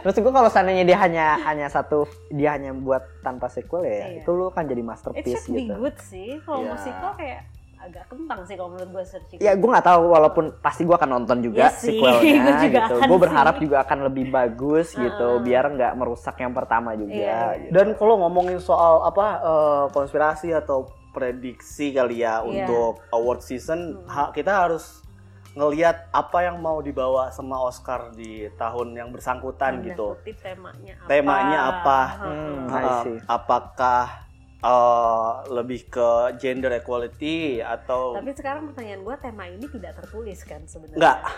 [0.01, 4.21] maksud gue kalau seandainya dia hanya hanya satu dia hanya buat tanpa sequel ya Iya.
[4.21, 6.37] itu lu kan jadi It masterpiece be gitu good sih.
[6.41, 6.69] Kalau Iya.
[6.71, 7.41] musikal kayak
[7.85, 9.37] agak kentang sih kalau menurut gue searching.
[9.37, 12.93] ya gue nggak tahu walaupun pasti gue akan nonton juga sih, sequelnya gue juga gitu
[12.95, 13.61] akan gue berharap sih.
[13.61, 17.41] juga akan lebih bagus gitu biar nggak merusak yang pertama juga Iya.
[17.59, 17.71] gitu.
[17.71, 22.67] Dan kalau ngomongin soal apa eh, konspirasi atau prediksi kali ya Iya.
[22.67, 25.05] untuk award season, ha- kita harus
[25.53, 30.19] ngelihat apa yang mau dibawa sama Oscar di tahun yang bersangkutan Tanda gitu.
[30.19, 31.07] kutip temanya apa.
[31.07, 31.99] Temanya apa?
[32.19, 34.24] Hmm, Uh, apakah
[34.65, 40.65] uh, lebih ke gender equality atau Tapi sekarang pertanyaan gue tema ini tidak tertulis kan
[40.65, 40.97] sebenarnya.
[40.97, 41.17] enggak?
[41.21, 41.33] nah,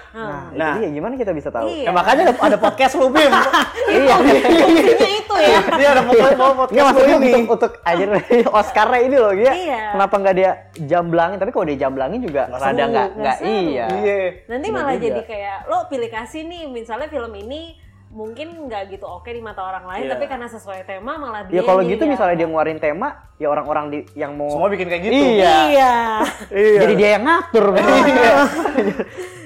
[0.47, 0.55] Hmm.
[0.55, 0.71] Nah.
[0.71, 1.83] itu dia gimana kita bisa tahu Iya.
[1.83, 3.27] Ya makanya ada, ada podcast lu Bim.
[3.93, 5.59] iya Fungsinya itu ya.
[5.75, 7.27] Dia ada podcast mau Nggak maksudnya ini.
[7.27, 8.03] untuk, untuk aja
[8.57, 9.81] Oscarnya ini loh dia Iya.
[9.91, 13.85] kenapa nggak dia jamblangin tapi kalau dia jamblangin juga Nggak rada nggak nggak nggak iya
[13.93, 14.17] Iya.
[14.47, 17.75] Nanti malah jadi kayak lo pilih kasih nih misalnya film ini
[18.17, 20.11] mungkin nggak gitu oke di mata orang lain Iya.
[20.11, 23.47] tapi karena sesuai tema malah dia ya kalau gitu jadi misalnya dia ngeluarin tema ya
[23.47, 25.13] orang-orang di yang mau Semua bikin kayak gitu.
[25.13, 25.53] Iya.
[25.69, 25.93] iya
[26.65, 26.79] Iya.
[26.81, 27.65] jadi dia yang ngatur
[28.09, 28.33] Iya.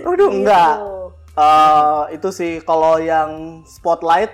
[0.03, 0.73] Aduh, enggak.
[0.73, 0.95] Gitu.
[1.33, 3.29] Eh, itu sih kalau yang
[3.65, 4.31] spotlight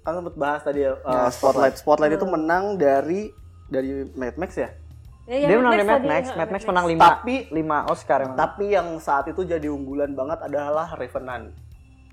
[0.00, 0.92] kan sempat bahas tadi ya.
[0.94, 1.74] eh, Ya, spotlight.
[1.74, 3.32] Spotlight itu menang dari
[3.66, 4.68] dari Mad Max ya.
[5.22, 8.18] Ya, ya, dia menang di Mad Max ya, Mad Max menang lima Tapi- lima Oscar
[8.22, 8.34] emang.
[8.34, 11.54] Tapi yang saat itu jadi unggulan banget adalah Revenant.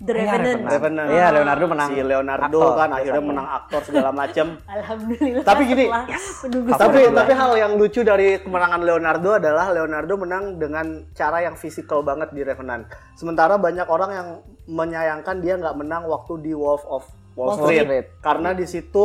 [0.00, 0.64] The Iya, Revenant.
[0.64, 1.08] Revenant.
[1.12, 4.46] Iya Leonardo menang Si Leonardo aktor, kan akhirnya menang aktor segala macem.
[4.80, 5.44] Alhamdulillah.
[5.44, 10.86] Tapi gini, Favorit tapi tapi hal yang lucu dari kemenangan Leonardo adalah Leonardo menang dengan
[11.12, 12.88] cara yang fisikal banget di Revenant.
[13.12, 14.28] Sementara banyak orang yang
[14.66, 18.06] menyayangkan dia nggak menang waktu di Wolf of Wall Wall Street, Street.
[18.18, 19.04] karena di situ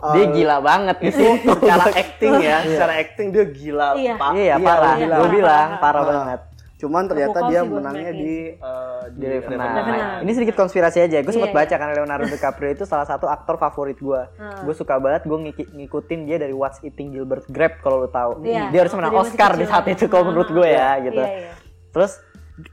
[0.00, 3.88] uh, dia gila banget itu gitu secara acting ya, secara acting dia gila.
[3.94, 4.14] Iya.
[4.16, 4.30] Pak.
[4.34, 5.80] iya parah iya, gue parah, bilang parah.
[5.80, 6.08] parah Ah.
[6.08, 6.40] banget
[6.80, 9.68] Cuman ternyata dia menangnya di uh, di Revenant.
[9.76, 10.24] Revenant.
[10.24, 11.20] Ini sedikit konspirasi aja.
[11.20, 14.20] Gue sempat Iya, baca karena Leonardo DiCaprio itu salah satu aktor favorit gue.
[14.40, 14.64] Hmm.
[14.64, 15.38] Gue suka banget gue
[15.76, 18.40] ngikutin dia dari What's Eating Gilbert Grape kalau lo tahu.
[18.48, 21.20] Iya, Dia harus menang dia masih Oscar di saat itu kalau menurut gue ya gitu.
[21.20, 21.52] Iya, iya.
[21.92, 22.12] Terus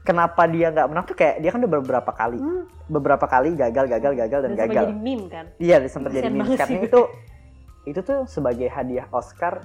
[0.08, 2.38] kenapa dia nggak menang tuh kayak dia kan udah beberapa kali,
[2.88, 4.84] beberapa kali gagal, gagal, gagal dan Dan sempat gagal.
[4.88, 5.44] jadi meme kan.
[5.60, 6.56] Iya, sempat jadi meme.
[6.56, 7.00] Karena itu
[7.84, 9.64] itu tuh sebagai hadiah Oscar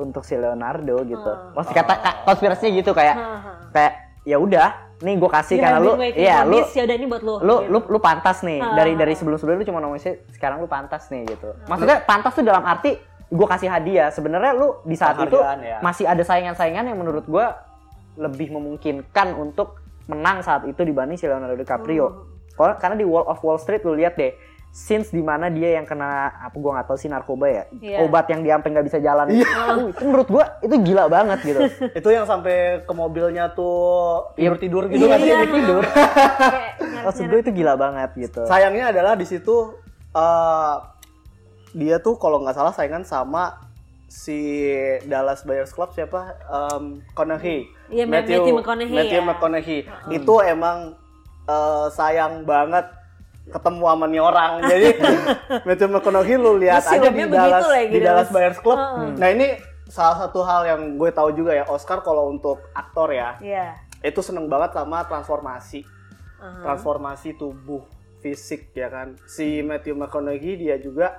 [0.00, 1.20] untuk si Leonardo gitu.
[1.22, 1.52] Hmm.
[1.52, 3.52] Maksud kata ka- konspirasinya gitu kayak Haha.
[3.70, 7.22] kayak ya udah, nih gue kasih You karena lu iya lu ya udah ini buat
[7.22, 7.34] lu.
[7.38, 7.68] lu gitu.
[7.68, 8.72] lu lu pantas nih Ah.
[8.74, 12.42] dari dari sebelum sebelumnya lu cuma nominasi sekarang lu pantas nih gitu maksudnya pantas tuh
[12.42, 15.80] dalam arti gue kasih hadiah sebenarnya lu di saat itu ya.
[15.80, 17.46] masih ada saingan-saingan yang menurut gue
[18.18, 22.28] lebih memungkinkan untuk menang saat itu dibanding si Leonardo DiCaprio Hmm.
[22.52, 24.36] Kalau- karena di Wall of Wall Street lu lihat deh
[24.70, 27.64] scenes di mana dia yang kena apa gue nggak tahu sih narkoba ya.
[27.74, 28.06] Iya.
[28.06, 29.26] obat yang dia sampai nggak bisa jalan.
[29.28, 31.60] Uh, itu menurut gue itu gila banget gitu.
[31.98, 34.54] Itu yang sampai ke mobilnya tuh Iya.
[34.54, 35.28] tidur tidur gitu Iya, kan sih?
[35.28, 35.82] Iya, tidur.
[37.04, 38.46] Maksud gue itu gila banget gitu.
[38.46, 39.74] Sayangnya adalah di situ
[40.12, 40.74] eh,
[41.72, 43.58] dia tuh kalau nggak salah saingan sama
[44.06, 44.70] si
[45.04, 46.34] Dallas Buyers Club siapa?
[46.46, 49.26] Um, McConaughey Iya, Matthew McConaughey Matthew ya.
[49.26, 49.80] McConaughey.
[50.10, 50.94] itu emang
[51.44, 52.86] eh, sayang banget
[53.50, 54.52] ketemu sama nih orang.
[54.70, 54.88] Jadi
[55.62, 58.28] Matthew McConaughey lu lihat aja di Dallas lagi, di Dallas.
[58.28, 58.78] Buyers Club.
[58.78, 59.08] Heeh.
[59.16, 59.46] Nah ini
[59.84, 63.74] salah satu hal yang gue tahu juga ya Oscar kalau untuk aktor ya Iya.
[64.00, 65.82] itu seneng banget sama transformasi
[66.62, 67.82] transformasi tubuh
[68.18, 71.18] fisik ya kan si Matthew McConaughey dia juga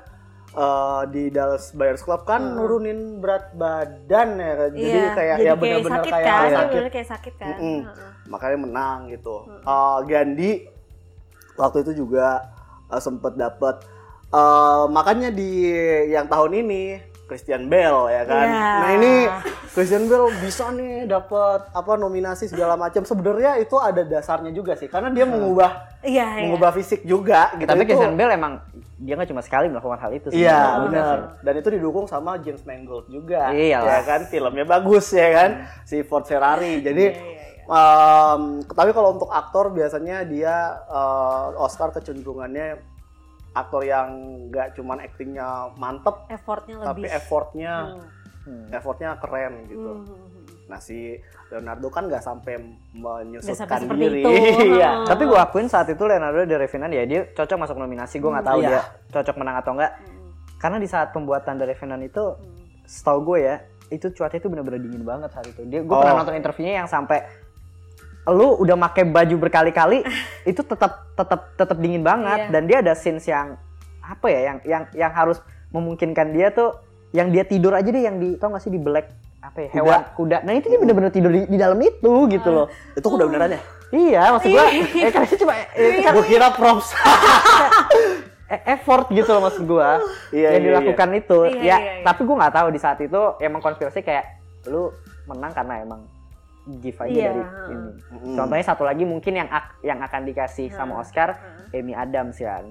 [0.49, 5.43] eh, di Dallas Buyers Club kan nurunin berat badan ya kan jadi Iya, kayak jadi
[5.43, 7.47] ya benar-benar kayak kan, sakit bener-bener kayak sakit kan.
[7.51, 7.79] Mm-mm.
[7.83, 8.11] Heeh.
[8.25, 10.51] makanya menang gitu Eh, Gandhi
[11.53, 12.45] waktu itu juga
[12.87, 13.81] eh, sempet dapet
[14.27, 15.71] eh, makanya di
[16.07, 16.83] yang tahun ini
[17.23, 18.67] Christian Bale ya kan Iya.
[18.75, 19.13] nah ini
[19.69, 24.85] Christian Bale bisa nih dapet apa nominasi segala macam sebenarnya itu ada dasarnya juga sih
[24.85, 26.43] karena dia mengubah Iya, iya.
[26.43, 28.59] mengubah fisik juga gitu Tapi Itu- Christian Bale emang
[28.97, 30.45] dia nggak cuma sekali melakukan hal itu sih.
[30.45, 31.17] Iya Oh, benar.
[31.41, 33.49] Dan itu didukung sama James Mangold juga.
[33.49, 33.81] Iyalah.
[33.87, 35.49] Ya kan filmnya bagus ya kan
[35.81, 36.85] si Ford Ferrari.
[36.85, 37.40] Jadi Iya, iya,
[37.71, 42.75] em, tapi kalau untuk aktor biasanya dia eh, Oscar kecenderungannya
[43.51, 44.07] aktor yang
[44.47, 47.11] nggak cuman aktingnya mantep Effortnya tapi lebih.
[47.11, 47.73] effortnya
[48.41, 48.67] Hmm.
[48.69, 50.01] effortnya keren gitu.
[50.01, 50.17] Hmm.
[50.65, 51.13] Nah si
[51.47, 52.57] Leonardo kan nggak sampai
[52.91, 54.19] menyusutkan seperti diri.
[54.19, 54.29] itu.
[54.73, 55.05] Iya.
[55.05, 58.17] Tapi gue akuin saat itu Leonardo de Revenant ya dia cocok masuk nominasi.
[58.17, 58.67] Gue nggak tahu Iya.
[58.67, 58.81] dia
[59.11, 59.93] cocok menang atau enggak.
[60.57, 62.23] Karena di saat pembuatan The Revenant itu,
[62.83, 63.55] setahu gue ya,
[63.89, 65.61] itu cuaca itu bener-bener dingin banget saat itu.
[65.63, 66.01] Dia gue Oh.
[66.01, 67.21] pernah nonton interviewnya yang sampai
[68.23, 70.05] lu udah pakai baju berkali-kali
[70.45, 72.49] itu tetap tetap tetap dingin banget Iya.
[72.49, 73.57] dan dia ada scenes yang
[73.99, 76.75] apa ya yang yang yang harus memungkinkan dia tuh
[77.11, 79.09] yang dia tidur aja deh yang di tau gak sih di black
[79.41, 79.75] apa ya Kuda.
[79.75, 83.25] hewan kuda nah itu dia bener-bener tidur di, di dalam itu gitu loh Itu udah
[83.25, 83.61] beneran ya?
[83.89, 86.93] iya maksud gua eh kan itu cuma itu kan Gue kira props.
[88.47, 89.97] e- effort gitu loh maksud gua
[90.29, 92.03] Iya, yang iya, dilakukan itu Iya, ya iya, iya.
[92.03, 94.25] tapi gua nggak tahu di saat itu emang konspirasi kayak
[94.67, 94.93] lu
[95.25, 96.05] menang karena emang
[96.77, 97.67] give aja Iya, dari heeh.
[97.67, 97.89] ini
[98.21, 98.35] Mm.
[98.35, 102.61] contohnya satu lagi mungkin yang ak- yang akan dikasih sama Oscar Amy Adams ya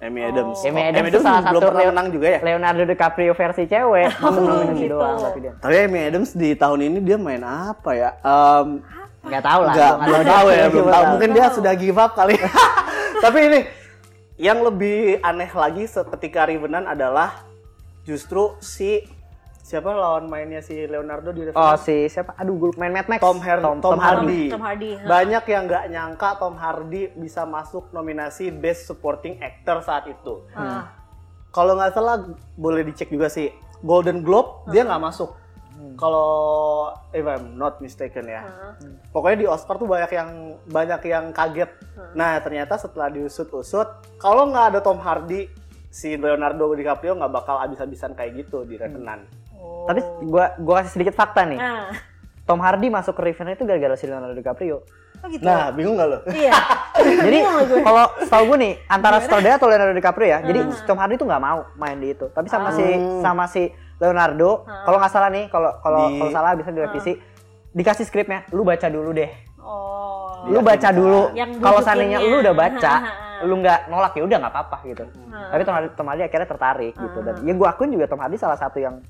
[0.00, 0.28] Amy Oh.
[0.28, 0.56] Adams.
[0.62, 2.38] Amy Oh, Adams tuh salah belum satu pernah menang juga ya?
[2.40, 4.96] Leonardo DiCaprio versi cewek masuk nominasi gitu.
[4.96, 8.10] doang tapi dia Tapi Amy Adams di tahun ini dia main apa ya?
[8.16, 8.80] Em,
[9.20, 11.04] nggak tahu lah Enggak, gua belum tahu ya, belum tahu.
[11.12, 12.34] Mungkin dia sudah give up kali.
[13.20, 13.60] Tapi ini
[14.38, 17.44] yang lebih aneh lagi ketika Revenant adalah
[18.02, 19.04] justru si
[19.70, 23.38] siapa lawan mainnya si Leonardo di oh si siapa aduh gue main Mad Max Tom,
[23.38, 24.50] Har- Tom, Tom Hardy.
[24.50, 25.06] Tom Hardy, ha.
[25.06, 30.42] Banyak yang nggak nyangka Tom Hardy bisa masuk nominasi Best Supporting Actor saat itu.
[30.50, 30.90] Ah.
[31.54, 32.18] Kalau nggak salah
[32.58, 33.54] boleh dicek juga sih
[33.86, 35.38] Golden Globe dia nggak masuk.
[35.96, 38.42] Kalau if I'm not mistaken ya.
[38.42, 38.74] Ah.
[39.14, 40.30] Pokoknya di Oscar tuh banyak yang
[40.66, 41.70] banyak yang kaget.
[42.18, 45.46] Nah ternyata setelah diusut-usut, kalau nggak ada Tom Hardy,
[45.88, 49.39] si Leonardo DiCaprio nggak bakal abis-abisan kayak gitu di Revenant.
[49.80, 49.86] Oh.
[49.86, 51.88] tapi gua gua kasih sedikit fakta nih Ah.
[52.42, 54.82] Tom Hardy masuk ke Revenant itu gara-gara si Leonardo DiCaprio
[55.20, 55.44] Oh gitu.
[55.44, 56.18] Nah bingung nggak lo?
[56.26, 56.56] Iya.
[57.28, 57.38] Jadi
[57.78, 60.38] kalau setahu gue nih antara sutradara atau Leonardo DiCaprio ya.
[60.40, 60.72] Jadi Hmm.
[60.82, 62.24] Tom Hardy tuh nggak mau main di itu.
[62.26, 63.20] Tapi sama si Hmm.
[63.20, 67.20] sama si Leonardo, kalau nggak salah nih, kalau kalau Di- kalau salah bisa direvisi.
[67.70, 69.28] Dikasih skripnya, lu baca dulu deh.
[69.60, 70.48] Oh.
[70.48, 71.36] Lu baca dulu.
[71.60, 72.92] Kalau seandainya lu udah baca,
[73.42, 75.04] lu nggak nolak ya udah nggak apa-apa gitu.
[75.04, 75.52] Hmm.
[75.52, 78.34] Tapi Tom Hardy, Tom Hardy akhirnya tertarik gitu dan ya gue akun juga Tom Hardy
[78.34, 79.04] salah satu yang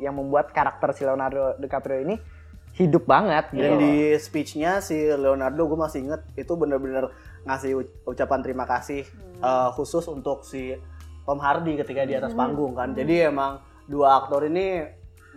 [0.00, 2.16] yang membuat karakter si Leonardo DiCaprio ini
[2.78, 3.66] hidup banget gitu.
[3.66, 7.10] Dan di speechnya si Leonardo gue masih inget itu bener-bener
[7.44, 9.04] ngasih ucapan terima kasih
[9.42, 10.78] eh, khusus untuk si
[11.26, 12.94] Tom Hardy ketika di atas panggung kan.
[12.96, 14.86] Jadi emang dua aktor ini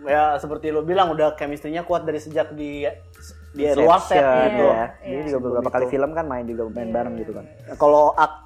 [0.04, 2.84] ya seperti lo bilang udah chemistry-nya kuat dari sejak di
[3.54, 4.64] di luar set Inception, gitu.
[4.66, 4.84] ya.
[5.02, 7.44] Dia juga beberapa kali film kan main juga main bareng gitu kan.
[7.78, 8.43] Kalau ak-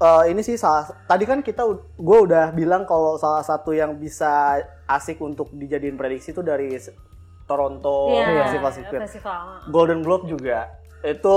[0.00, 1.62] eh, ini sih salah, tadi kan kita
[1.96, 4.56] gue udah bilang kalau salah satu yang bisa
[4.88, 6.74] asik untuk dijadiin prediksi itu dari
[7.44, 9.00] Toronto Iya, Festival Circuit.
[9.04, 9.40] festival.
[9.68, 10.70] Golden Globe juga
[11.02, 11.36] itu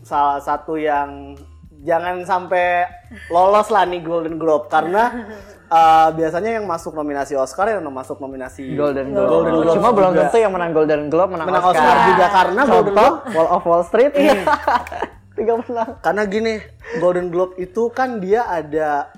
[0.00, 1.34] salah satu yang
[1.80, 2.84] jangan sampai
[3.32, 5.10] lolos lah nih Golden Globe karena
[5.76, 9.28] eh, biasanya yang masuk nominasi Oscar yang masuk nominasi Golden Globe.
[9.28, 11.84] Golden Globe Cuma belum tentu yang menang Golden Globe menang, menang Oscar.
[11.84, 14.12] Oscar juga karena Golden Contoh Globe Wall of Wall Street.
[15.40, 15.90] Tiga menang.
[15.98, 16.54] karena gini
[16.96, 19.08] Golden Globe itu kan dia ada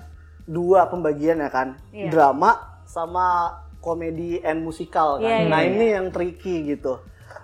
[0.41, 2.07] dua pembagian ya kan Iya.
[2.09, 2.55] drama
[2.85, 5.67] sama komedi and musikal kan Iya, iya, nah iya.
[5.69, 6.99] ini yang tricky gitu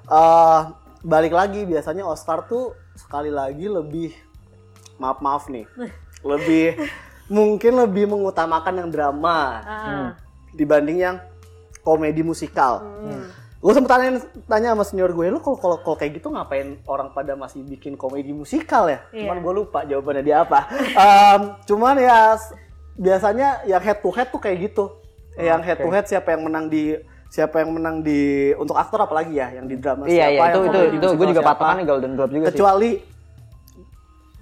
[0.05, 0.59] Eh
[1.01, 4.11] balik lagi biasanya Oscar tuh sekali lagi lebih
[4.95, 5.67] maaf maaf nih
[6.31, 6.75] lebih
[7.27, 10.09] mungkin lebih mengutamakan yang drama Ah.
[10.51, 11.15] dibanding yang
[11.81, 13.27] komedi musikal Hmm.
[13.59, 14.09] Gue sempet tanya,
[14.47, 18.31] tanya sama senior gue, lu kalau kalau kayak gitu ngapain orang pada masih bikin komedi
[18.31, 19.03] musikal ya?
[19.11, 19.27] Iya.
[19.27, 20.71] Cuman gue lupa jawabannya dia apa.
[20.95, 22.39] Em, cuman ya
[22.95, 24.95] biasanya yang head to head tuh kayak gitu.
[25.35, 26.95] Yang head to head siapa yang menang di
[27.27, 30.59] siapa yang menang di untuk aktor apalagi ya yang di drama Iya siapa iya itu
[30.59, 32.49] yang itu itu gue juga patokannya Golden Globe juga sih.
[32.55, 32.89] kecuali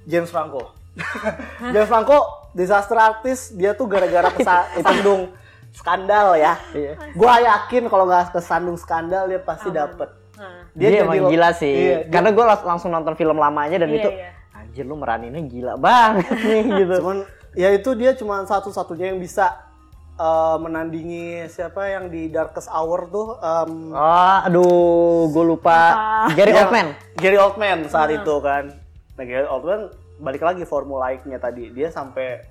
[0.05, 0.61] James Franco.
[1.73, 2.17] James Franco
[2.53, 5.33] disaster artist dia tuh gara-gara kesa- kesandung
[5.71, 6.55] skandal ya.
[6.71, 6.93] Iya.
[7.11, 9.79] Gua yakin kalau nggak kesandung skandal dia pasti Aman.
[9.81, 10.09] dapet.
[10.37, 11.73] Nah, Dia, jadi emang gila sih.
[11.73, 14.29] Iya, dia- Karena gue langsung nonton film lamanya dan Iya, itu iya.
[14.53, 16.93] anjir lu meraninnya gila banget nih gitu.
[16.99, 17.17] Cuman
[17.53, 19.65] ya itu dia cuma satu-satunya yang bisa
[20.13, 25.77] eh, menandingi siapa yang di Darkest Hour tuh em, Oh, aduh, gue lupa.
[26.31, 26.87] Gary yang- Oldman.
[27.15, 28.73] Gary Oldman saat itu kan.
[29.13, 32.41] Nah Gary Oldman balik lagi formulaiknya tadi dia sampai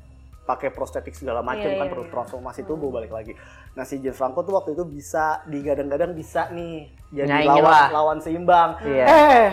[0.47, 2.13] pakai prostetik segala macam Iya, kan iya, terus iya.
[2.15, 3.35] transformasi tubuh balik lagi.
[3.75, 7.89] Nah si James Franco tuh waktu itu bisa digadang-gadang bisa nih jadi Nyaingin lawan lah.
[7.91, 8.71] lawan seimbang.
[8.81, 9.05] Iya.
[9.05, 9.51] Eh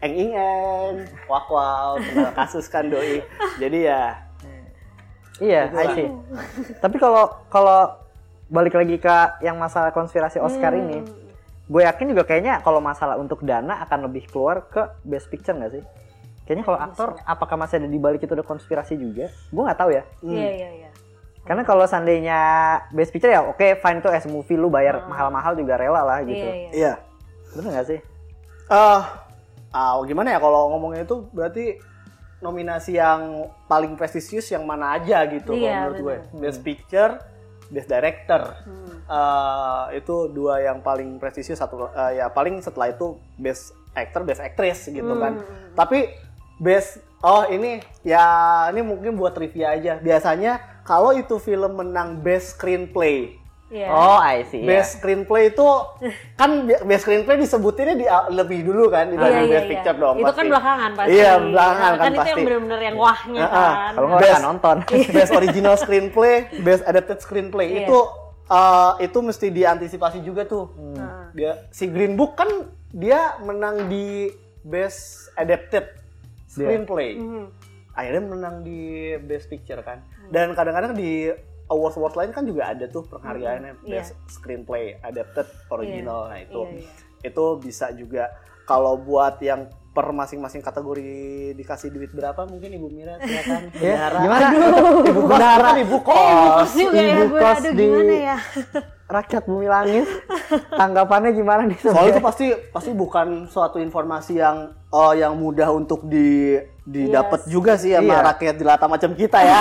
[0.00, 0.94] eng ing eng
[1.26, 1.96] wak wow
[2.34, 3.24] kasus kan doi.
[3.56, 4.20] Jadi ya
[5.36, 6.08] Iya, I see.
[6.80, 7.92] Tapi kalau kalau
[8.48, 10.80] balik lagi ke yang masalah konspirasi Oscar Hmm.
[10.80, 10.98] ini,
[11.66, 15.72] gue yakin juga kayaknya kalau masalah untuk dana akan lebih keluar ke Best Picture nggak
[15.76, 15.84] sih?
[16.46, 19.26] Kayaknya kalau aktor, apakah masih ada di balik itu ada konspirasi juga?
[19.50, 20.02] Gue nggak tahu ya.
[20.22, 20.90] Iya iya iya.
[21.42, 22.40] Karena kalau seandainya
[22.94, 26.38] Best Picture ya oke fine tuh as movie lu bayar mahal-mahal juga rela lah gitu.
[26.38, 26.70] Iya iya.
[26.70, 26.92] iya.
[27.54, 27.98] Bener nggak sih?
[28.66, 29.00] Eh,
[29.74, 31.78] ah, gimana ya kalau ngomongnya itu berarti
[32.38, 36.16] nominasi yang paling prestisius yang mana aja gitu kalau Iya, menurut gue.
[36.30, 36.40] benar.
[36.46, 37.12] Best Picture,
[37.70, 38.42] Best Director.
[38.66, 38.94] Hmm.
[39.06, 44.42] Eh, itu dua yang paling prestisius satu eh, ya paling setelah itu Best Actor, Best
[44.42, 45.38] Actress gitu kan.
[45.40, 45.72] Hmm.
[45.78, 46.10] Tapi
[46.56, 48.22] Best Oh ini ya
[48.70, 49.98] ini mungkin buat trivia aja.
[49.98, 53.34] Biasanya kalau itu film menang Best Screenplay,
[53.66, 53.90] Iya.
[53.90, 54.62] Oh, I see.
[54.62, 54.78] iya.
[54.78, 55.66] Best Screenplay itu
[56.40, 56.50] kan
[56.86, 59.72] Best Screenplay disebutinnya di lebih dulu kan dibanding Iya, iya, Best iya.
[59.74, 60.46] Picture dong Itu kan pasti.
[60.46, 61.10] belakangan pasti.
[61.10, 62.46] Iya, belakangan Nah, kan itu yang pasti.
[62.46, 63.50] benar-benar yang wahnya Heeh.
[63.74, 63.90] kan.
[63.90, 64.76] Kalau nggak nonton.
[65.16, 67.78] Best Original Screenplay, Best Adapted Screenplay Iya.
[67.82, 67.98] itu
[68.46, 70.70] eh, itu mesti diantisipasi juga tuh.
[70.70, 71.22] Heeh.
[71.34, 72.46] Dia si Green Book kan
[72.88, 74.30] dia menang di
[74.62, 76.05] Best Adapted
[76.56, 77.10] Screenplay.
[77.16, 77.44] Mhm.
[77.92, 78.80] Akhirnya menang di
[79.20, 80.00] Best Picture kan.
[80.28, 81.32] Dan kadang-kadang di
[81.66, 84.00] awards awards lain kan juga ada tuh penghargaannya Iya.
[84.00, 86.28] Best Screenplay, Adapted, Original.
[86.28, 86.88] Nah itu Iya, iya.
[87.24, 88.30] itu bisa juga
[88.64, 91.08] kalau buat yang per masing-masing kategori
[91.54, 93.72] dikasih duit berapa mungkin Ibu Mira silakan.
[93.74, 94.46] Ya, gimana?
[95.02, 96.68] Ibu kos kan Ibu kos.
[96.70, 98.38] Juga ya Ibu gue, kos aduh di- gimana ya.
[99.06, 100.06] Rakyat Bumi Langit.
[100.68, 101.78] Tanggapannya gimana nih?
[101.80, 104.58] Soalnya itu pasti pasti bukan suatu informasi yang
[104.90, 107.48] oh yang mudah untuk di didapat Yes.
[107.48, 108.26] juga sih sama Iya.
[108.28, 109.58] rakyat jelata macam kita ya.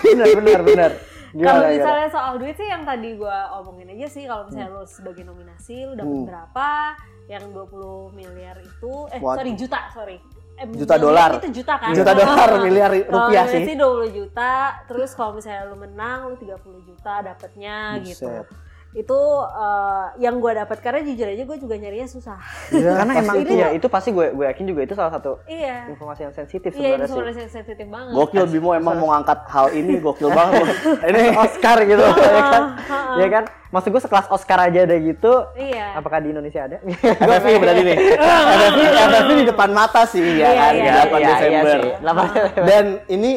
[0.00, 0.92] bener bener bener.
[1.30, 1.74] Gimana, Kalau gimana?
[1.74, 4.78] misalnya soal duit sih yang tadi gue omongin aja sih kalau misalnya Hmm.
[4.78, 6.26] lo sebagai nominasi lo dapat Hmm.
[6.26, 6.68] berapa?
[7.24, 9.40] Yang 20 miliar itu eh Waduh.
[9.40, 10.18] sorry juta, sorry.
[10.54, 11.42] Eh, Juta dolar.
[11.42, 11.90] Itu juta kan?
[11.90, 13.64] Juta dolar, miliar rupiah sih.
[13.74, 14.52] 20 juta,
[14.86, 18.30] terus kalau misalnya lo menang lo 30 juta dapatnya gitu.
[18.94, 22.38] Itu eh, yang gue dapat karena jujur aja gue juga nyarinya susah.
[22.70, 25.10] Iya, Karena pasti emang itu itu ya itu pasti gue gue yakin juga itu salah
[25.10, 25.90] satu iya.
[25.90, 27.12] informasi yang sensitif Iya, sebenarnya itu sih.
[27.12, 28.12] sebenarnya sensitif banget.
[28.14, 30.66] Gokil Bimo emang mau ngangkat hal ini gokil banget.
[31.10, 32.00] Ini Oscar gitu
[32.38, 32.62] ya kan?
[33.14, 33.44] Ya kan?
[33.68, 35.32] Maksud gue sekelas Oscar aja ada gitu.
[35.52, 35.98] Iya.
[35.98, 36.78] Apakah di Indonesia ada?
[37.02, 37.96] FFI berarti nih.
[38.14, 41.74] FFI, FFI di depan mata sih Iya, ya kan iya, di 8 iya, iya Desember.
[41.74, 41.90] sih.
[41.98, 42.62] 8 Desember.
[42.62, 43.30] Dan ini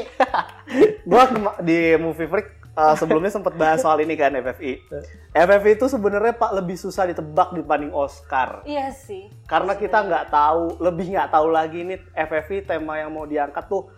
[1.07, 4.85] kema- di Movie Freak uh, sebelumnya sempat bahas soal ini kan FFI.
[5.33, 8.61] FFI itu sebenarnya Pak lebih susah ditebak dibanding Oscar.
[8.63, 9.33] Iya sih.
[9.49, 13.89] Karena kita nggak tahu, lebih nggak tahu lagi nih FFI tema yang mau diangkat tuh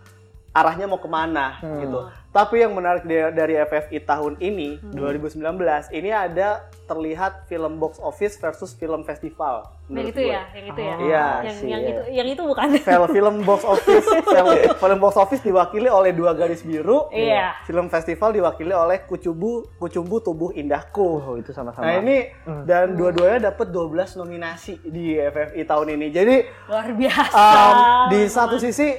[0.50, 1.78] arahnya mau ke mana Hmm.
[1.84, 1.98] gitu.
[2.30, 4.94] Tapi yang menarik dari, FFI tahun ini Hmm.
[4.94, 9.66] 2019 ini ada terlihat film box office versus film festival.
[9.90, 10.30] Yang itu gue.
[10.30, 10.94] ya, yang itu ya.
[10.94, 11.90] Iya yang sih, yang iya.
[11.90, 12.66] itu yang itu bukan.
[12.78, 14.46] Film film box office film,
[14.78, 17.10] film box office diwakili oleh dua garis biru.
[17.10, 17.58] Iya.
[17.66, 21.10] Film festival diwakili oleh Kucubu Kucumbu Tubuh Indahku.
[21.18, 21.90] Oh, itu sama-sama.
[21.90, 22.30] Nah ini
[22.62, 26.06] dan dua-duanya dapat 12 nominasi di FFI tahun ini.
[26.14, 26.36] Jadi
[26.70, 27.34] Luar biasa.
[27.34, 27.74] um,
[28.14, 28.94] di satu sisi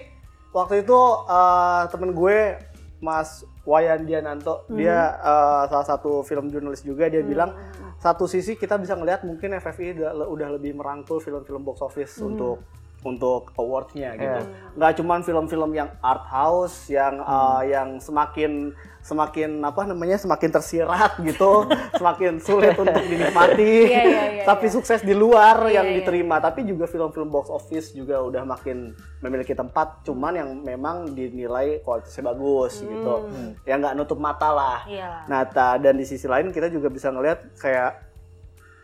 [0.52, 1.00] waktu itu
[1.32, 2.71] uh, temen gue
[3.02, 7.54] Mas Wayan Diananto dia uh, salah satu film jurnalis juga dia bilang
[7.98, 12.62] satu sisi kita bisa ngelihat mungkin FFI udah, udah lebih merangkul film-film box office untuk
[13.02, 14.42] untuk awardnya gitu.
[14.78, 21.18] Nggak cuman film-film yang art house yang uh, yang semakin semakin apa namanya semakin tersirat
[21.20, 21.66] gitu
[22.00, 24.74] semakin sulit untuk dinikmati Iya, iya, iya, tapi iya.
[24.74, 25.96] sukses di luar Iya, yang iya.
[25.98, 31.82] diterima tapi juga film-film box office juga udah makin memiliki tempat cuman yang memang dinilai
[31.82, 33.16] kualitasnya bagus gitu
[33.64, 34.94] ya nggak nutup mata lah Hmm.
[34.94, 35.10] Iya.
[35.26, 37.92] nah ta- dan di sisi lain kita juga bisa ngelihat kayak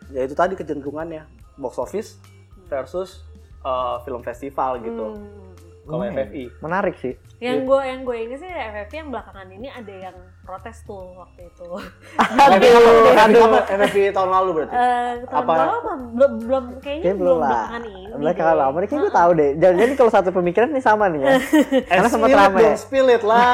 [0.08, 1.24] ya itu tadi kecenderungannya
[1.54, 2.18] box office
[2.66, 3.22] versus
[3.60, 5.47] uh, film festival gitu Hmm.
[5.88, 6.14] Kalau Hmm.
[6.14, 6.44] FFI.
[6.60, 7.14] Menarik sih.
[7.38, 11.46] Yang gue yang gue ingat sih FFP yang belakangan ini ada yang protes tuh waktu
[11.46, 11.68] itu.
[12.44, 13.42] Aduh, aduh.
[13.46, 14.74] Apa FFI tahun lalu berarti?
[14.74, 15.52] Eh, tahun Apa?
[15.54, 15.92] lalu apa?
[16.10, 17.48] belum belum kayaknya Kayaknya belum belum lah.
[17.48, 18.02] belakangan ini.
[18.12, 18.76] Belakangan lama.
[18.78, 19.50] Kayaknya gue tahu deh.
[19.56, 21.28] Jadi kalau satu pemikiran nih sama nih ya.
[21.88, 22.58] Karena Eh, sempat spill it rame.
[22.60, 23.52] dong, spill it lah.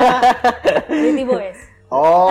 [0.89, 1.61] Pretty Boys.
[1.87, 2.26] Oh,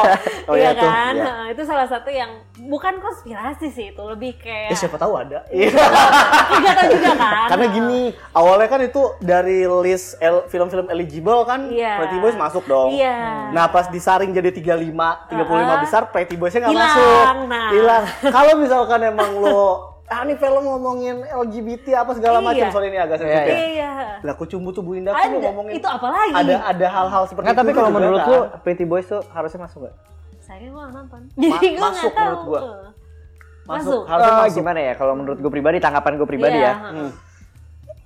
[0.48, 0.86] oh iya ya tuh.
[0.86, 1.12] kan?
[1.12, 1.24] Ya.
[1.24, 2.30] Heeh, itu salah satu yang
[2.62, 5.44] bukan konspirasi sih itu lebih kayak Ya siapa tahu ada.
[5.44, 7.46] Gak tau juga kan.
[7.46, 11.98] Karena gini, awalnya kan itu dari list el- film-film eligible kan Iya.
[11.98, 12.90] Pretty Boys masuk dong.
[12.90, 13.50] Iya.
[13.50, 14.80] Nah, pas disaring jadi 35,
[15.28, 15.78] 35 Uh-uh.
[15.78, 17.36] besar, Pretty Boys-nya nggak Hilang, masuk.
[17.46, 17.68] nah.
[17.70, 18.04] Hilang.
[18.24, 19.62] Kalau misalkan emang lo
[20.04, 22.44] ah ini film ngomongin LGBT apa segala Iya.
[22.44, 23.54] macam, sorry ini agak sensitif.
[23.54, 23.90] Iya, Iya.
[24.20, 25.38] Lah kucumbu tuh Bu Indah tuh Ada.
[25.40, 26.32] ngomongin Itu apa lagi?
[26.34, 28.28] ada ada hal-hal seperti Nggak, tapi itu kalau juga menurut kan.
[28.28, 29.94] lu Pretty Boys tuh harusnya masuk gak?
[30.52, 31.20] Gue gak nonton.
[31.34, 32.26] Jadi gue masuk gak tahu.
[32.26, 32.60] menurut gua.
[32.60, 32.90] Eh.
[33.62, 34.02] masuk, masuk.
[34.04, 34.56] harusnya masuk.
[34.58, 36.92] gimana ya kalau menurut gue pribadi tanggapan gue pribadi Iya, ya heeh.
[36.92, 37.10] Hmm,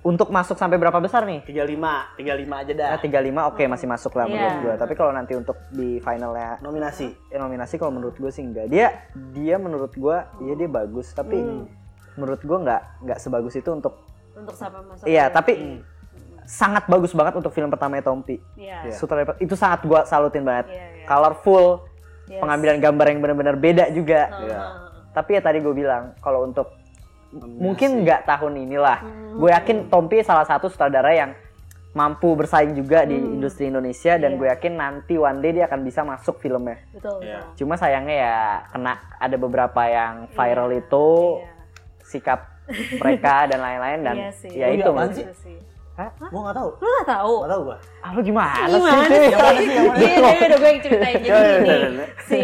[0.05, 2.89] untuk masuk sampai berapa besar nih 35, 35 aja dah.
[2.89, 3.09] Nah, 35
[3.47, 4.31] oke masih masuk lah Iya.
[4.31, 7.09] menurut gue tapi kalau nanti untuk di finalnya Nominasi.
[7.27, 8.87] ya, nominasi kalau menurut gue sih enggak dia
[9.33, 11.65] dia menurut gue ya dia bagus tapi Hmm.
[12.17, 13.93] Menurut gue nggak nggak sebagus itu untuk
[14.33, 15.05] Untuk sampai masuk.
[15.05, 15.79] iya tapi Hmm.
[16.43, 18.91] sangat bagus banget untuk film pertamanya Tompi Iya.
[18.91, 21.05] Sutradara itu sangat gue salutin banget Iya, iya.
[21.05, 21.85] colorful
[22.25, 22.39] Yes.
[22.39, 24.59] pengambilan gambar yang benar-benar beda juga Heeh, Iya.
[25.11, 26.75] tapi ya tadi gue bilang kalau untuk
[27.33, 29.37] mungkin nggak tahun inilah Hmm.
[29.37, 31.31] gue yakin Tompi salah satu sutradara yang
[31.91, 34.37] mampu bersaing juga di industri Indonesia dan Iya.
[34.37, 37.41] gue yakin nanti one day dia akan bisa masuk filmnya Betul, Iya.
[37.41, 37.55] betul.
[37.57, 38.35] cuma sayangnya ya
[38.69, 41.07] kena ada beberapa yang viral itu
[41.41, 41.56] Iya.
[42.07, 42.39] Sikap
[42.95, 44.51] mereka dan lain-lain dan Iya sih.
[44.51, 45.27] ya itu mas sih?
[45.35, 45.59] Sih.
[46.29, 46.69] Gua nggak tahu.
[46.77, 47.33] Lu gak tahu?
[47.41, 47.77] Nggak tahu gua.
[47.99, 49.25] ah lu gimana, Gimana sih sih?
[49.27, 49.73] Yang mana sih?
[49.73, 49.97] Yang mana?
[49.97, 51.15] Iya, iya, udah gue yang ceritain.
[51.17, 52.05] Jadi gini, iya.
[52.21, 52.41] si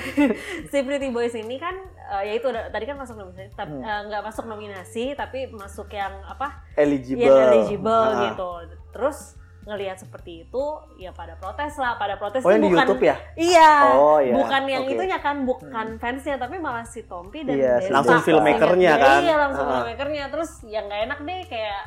[0.70, 1.74] si Pretty Boys ini kan
[2.10, 3.86] eh, ya itu tadi kan masuk nominasi, tapi Hmm.
[3.86, 6.66] eh, nggak masuk nominasi, tapi masuk yang apa?
[6.74, 7.22] Eligible.
[7.22, 8.20] Yang eligible Ah.
[8.26, 8.50] gitu.
[8.90, 10.64] Terus ngelihat seperti itu,
[10.96, 13.16] ya pada protes lah, pada protes Oh, yang di bukan YouTube ya?
[13.34, 13.72] Iya.
[13.92, 14.32] Oh, iya.
[14.32, 14.92] Bukan yang Oke.
[14.94, 17.92] itunya kan, bukan fansnya, tapi malah si Tompi dan Iya, Desa.
[17.92, 19.18] langsung filmmakernya Iya, kan?
[19.20, 19.72] Iya, langsung Ah.
[19.74, 20.24] filmmakernya.
[20.28, 21.80] Terus yang nggak enak deh kayak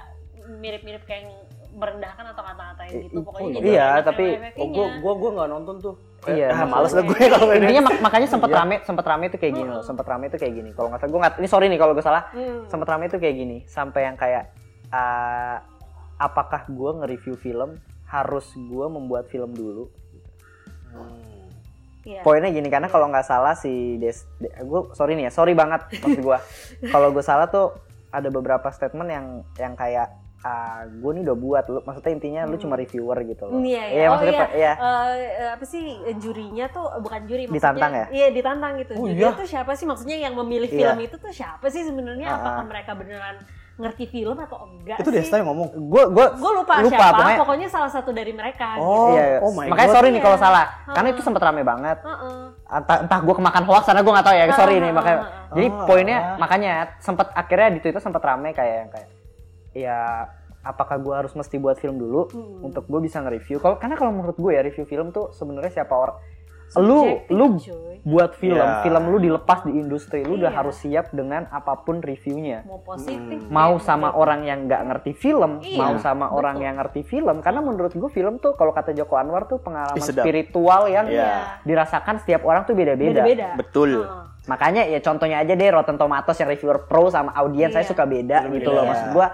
[0.56, 1.34] mirip-mirip kayak yang
[1.74, 3.20] merendahkan atau ngata-ngatain gitu.
[3.22, 5.96] Pokoknya jadi iya, tapi- Oh, gua gua gua nggak nonton tuh.
[6.24, 7.68] Iya, ah, males lah gue kalau ini.
[7.68, 8.58] intinya mak- makanya sempat Iya.
[8.58, 11.12] rame sempat rame itu kayak gini loh sempat rame itu kayak gini kalau nggak salah
[11.12, 12.64] gue nggak ini sorry nih kalau gue salah Hmm.
[12.64, 14.56] sempat rame itu kayak gini sampai yang kayak
[14.88, 15.60] ah,
[16.24, 17.76] apakah gue nge-review film
[18.08, 19.92] harus gue membuat film dulu
[22.04, 22.20] Iya.
[22.20, 26.20] poinnya gini karena kalau nggak salah si Des, gue sorry nih ya sorry banget maksud
[26.20, 26.38] gue
[26.94, 27.72] kalau gue salah tuh
[28.12, 30.12] ada beberapa statement yang yang kayak
[30.44, 33.96] ah gue nih udah buat lu maksudnya intinya lu cuma reviewer gitu loh Iya, iya.
[33.96, 34.44] Iya, oh maksudnya iya.
[34.44, 34.74] Pak, iya.
[34.76, 35.84] Eh, eh, apa sih
[36.20, 37.64] jurinya tuh bukan juri maksudnya.
[37.64, 38.06] Ditantang ya?
[38.12, 38.92] Iya, ditantang gitu.
[39.00, 39.40] Oh, Jurinya iya?
[39.40, 40.76] tuh siapa sih maksudnya yang memilih Iya.
[40.92, 42.28] film itu tuh siapa sih sebenarnya?
[42.28, 42.68] Ah, Apakah ah.
[42.68, 43.36] mereka beneran
[43.74, 45.18] ngerti film atau enggak Itu sih?
[45.18, 45.66] Desta yang ngomong.
[45.74, 48.78] gue gue Gue lupa, lupa siapa, pokoknya pokoknya salah satu dari mereka.
[48.78, 49.18] Oh, gitu.
[49.18, 49.96] iya, oh my makanya God.
[49.98, 50.44] sorry nih kalau Iya.
[50.44, 52.42] salah karena itu sempat rame banget Heeh.
[52.70, 55.18] entah, entah gue kemakan hoax karena gue nggak tahu ya sorry nih makanya
[55.52, 55.86] jadi Ah.
[55.86, 59.10] poinnya makanya sempat akhirnya di twitter sempat rame kayak yang kayak
[59.74, 60.00] ya
[60.64, 62.64] apakah gue harus mesti buat film dulu Hmm.
[62.64, 65.92] untuk gue bisa nge-review kalau karena kalau menurut gue ya review film tuh sebenarnya siapa
[65.92, 66.18] orang
[66.76, 67.93] lu lu cuy.
[68.04, 68.84] Buat film Iya.
[68.84, 70.60] film lu dilepas di industri lu udah Iya.
[70.60, 74.20] harus siap dengan apa pun reviewnya mau positif mau ya, sama betul.
[74.20, 76.38] orang yang nggak ngerti film, Iya, mau sama betul.
[76.38, 80.04] orang yang ngerti film, karena menurut gue film tuh kalau kata Joko Anwar tuh pengalaman
[80.04, 80.28] sedap.
[80.28, 81.64] spiritual yang Iya.
[81.64, 83.24] dirasakan setiap orang tuh beda-beda.
[83.56, 84.04] Betul.
[84.04, 84.24] Heeh.
[84.44, 87.92] Makanya ya contohnya aja deh Rotten Tomatoes yang reviewer pro sama audiens saya Iya.
[87.96, 88.56] suka beda Beda-beda.
[88.60, 88.84] gitu loh.
[88.84, 88.90] Iya.
[88.92, 89.28] Maksud gue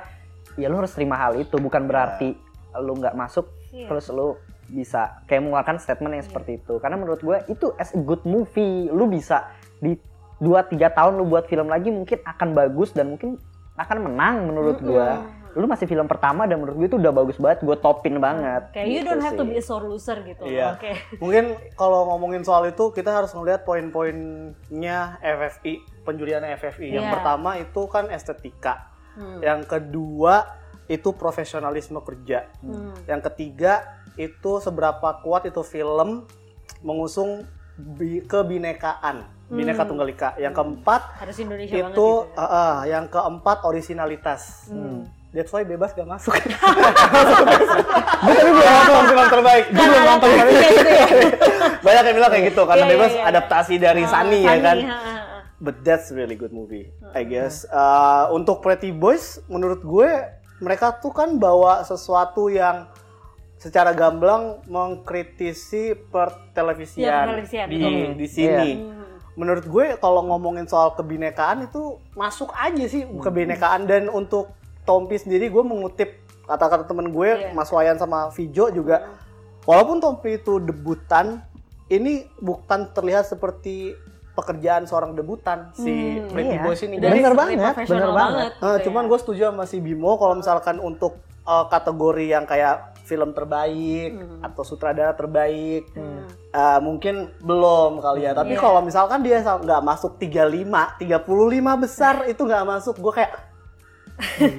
[0.55, 2.38] ya lu harus terima hal itu, bukan berarti
[2.78, 3.89] lu nggak masuk Iya.
[3.89, 4.38] terus lu
[4.70, 6.78] bisa kayak mengeluarkan statement yang seperti itu.
[6.78, 9.97] Karena menurut gue itu as a good movie, lu bisa di
[10.38, 13.36] 2-3 tahun lu buat film lagi mungkin akan bagus dan mungkin
[13.76, 15.07] akan menang menurut gue.
[15.51, 18.70] Lu masih film pertama dan menurut gue itu udah bagus banget, gue topin banget.
[18.70, 19.49] Kayak you Gitu don't have to sih.
[19.49, 20.45] be a sore loser gitu.
[20.45, 20.78] Iya.
[20.78, 20.93] Oke.
[21.24, 26.88] Mungkin kalau ngomongin soal itu kita harus ngelihat poin-poinnya FFI, penjurian FFI.
[26.93, 27.13] Yang Iya.
[27.13, 28.93] pertama itu kan estetika.
[29.15, 29.41] Hmm.
[29.41, 30.36] Yang kedua
[30.86, 32.49] itu profesionalisme kerja.
[32.61, 32.93] Hmm.
[33.05, 36.28] Yang ketiga itu seberapa kuat itu film
[36.82, 39.89] mengusung bi- kebinekaan, bineka Hmm.
[39.89, 40.36] tunggal ika.
[40.36, 42.28] Yang keempat Harus Indonesia banget itu gitu.
[42.30, 42.36] ya.
[42.36, 44.67] uh, uh, yang keempat originalitas.
[44.67, 45.07] Hmm.
[45.30, 46.34] That's why bebas gak masuk.
[48.20, 49.65] Gue tapi belum nonton film terbaik.
[49.70, 50.53] Gue belum nonton tapi
[51.86, 53.24] banyak yang bilang kayak gitu karena Iya, iya, bebas iya.
[53.26, 54.78] adaptasi dari Ah, Sunny ya kan.
[54.82, 55.38] ha, ha, ha.
[55.57, 57.67] But that's really good movie, I guess.
[57.67, 60.09] Uh, untuk Pretty Boys, menurut gue
[60.57, 62.88] mereka tuh kan bawa sesuatu yang
[63.60, 68.10] secara gamblang mengkritisi pertelevisian pertelevisian, di betul.
[68.16, 68.70] di sini.
[68.74, 68.97] Hmm.
[69.36, 74.51] Menurut gue kalau ngomongin soal kebinekaan itu masuk aja sih kebinekaan dan untuk
[74.82, 77.53] Tompi sendiri gue mengutip kata-kata temen gue Iya.
[77.53, 79.05] Mas Wayan sama Vijo juga
[79.64, 81.45] walaupun Tompi itu debutan
[81.88, 83.93] ini bukan terlihat seperti
[84.34, 86.64] pekerjaan seorang debutan si Hmm, Pretty iya.
[86.64, 88.51] Boys ini Bener Jadi, Dari banget, profesional bener banget.
[88.51, 89.10] eh, gitu cuman ya.
[89.10, 92.76] gue setuju sama si Bimo kalau misalkan untuk eh, kategori yang kayak
[93.10, 94.45] film terbaik Hmm.
[94.45, 96.30] atau sutradara terbaik Hmm.
[96.53, 98.62] eh, mungkin belum kali ya tapi Iya.
[98.62, 101.26] kalau misalkan dia nggak masuk 35 35
[101.76, 103.34] besar itu nggak masuk gue kayak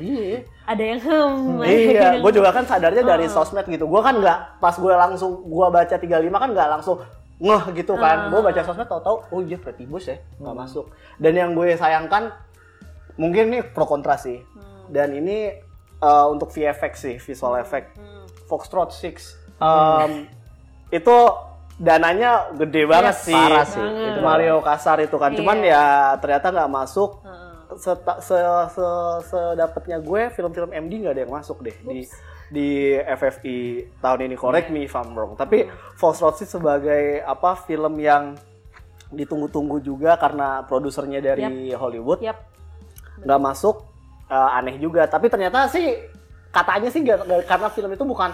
[0.00, 3.32] iya ada yang hmm iya, gue juga kan sadarnya dari Oh.
[3.32, 3.84] sosmed gitu.
[3.84, 6.96] Gue kan nggak pas gue langsung gue baca 35 kan nggak langsung
[7.38, 8.30] ngeh gitu kan.
[8.30, 8.38] Oh.
[8.38, 10.88] Gue baca sosmed tahu-tahu oh iya Pretty Boys ya nggak masuk.
[11.18, 12.30] Dan yang gue sayangkan
[13.14, 14.40] mungkin ini pro kontra sih.
[14.86, 15.52] Dan ini
[16.00, 17.92] eh, untuk VFX sih, visual effect.
[17.92, 18.19] Hmm.
[18.50, 19.22] Foxtrot 6
[19.56, 20.26] em,
[20.90, 21.16] itu
[21.78, 23.32] dananya gede banget Yes, sih.
[23.32, 23.78] parah sih.
[23.78, 24.08] Banget.
[24.10, 25.30] Itu Mario Kasar itu kan.
[25.32, 25.70] Cuman Iya.
[25.72, 25.84] ya
[26.18, 27.78] ternyata nggak masuk Heeh.
[27.78, 28.36] seta- se,
[28.68, 28.86] se,
[29.24, 32.02] sedapatnya gue film-film MD nggak ada yang masuk deh di
[32.50, 33.58] di FFI
[33.96, 38.34] tahun ini correct me if I'm wrong tapi Fox Road sih sebagai apa film yang
[39.08, 42.38] ditunggu-tunggu juga karena produsernya dari Hollywood Yap.
[43.20, 43.86] nggak masuk
[44.26, 45.94] eh, aneh juga tapi ternyata sih
[46.50, 48.30] katanya sih nggak- nggak- karena film itu bukan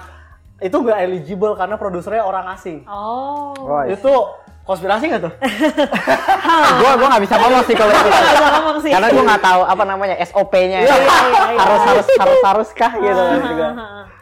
[0.57, 3.53] itu nggak eligible karena produsernya orang asing Oh.
[3.59, 4.09] Wah, itu
[4.63, 5.33] konspirasi nggak tuh
[6.81, 8.11] gue gue nggak bisa ngomong sih kalau itu.
[8.89, 10.79] Karena gue nggak tahu apa namanya SOP-nya.
[10.81, 11.13] Iya, iya,
[11.55, 11.59] iya.
[11.59, 13.69] harus harus harus haruskah gitu juga.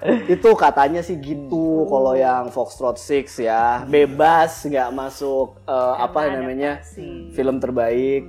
[0.05, 6.84] itu katanya sih gitu kalau yang Foxtrot 6 ya bebas nggak masuk eh, apa namanya
[7.32, 8.28] film terbaik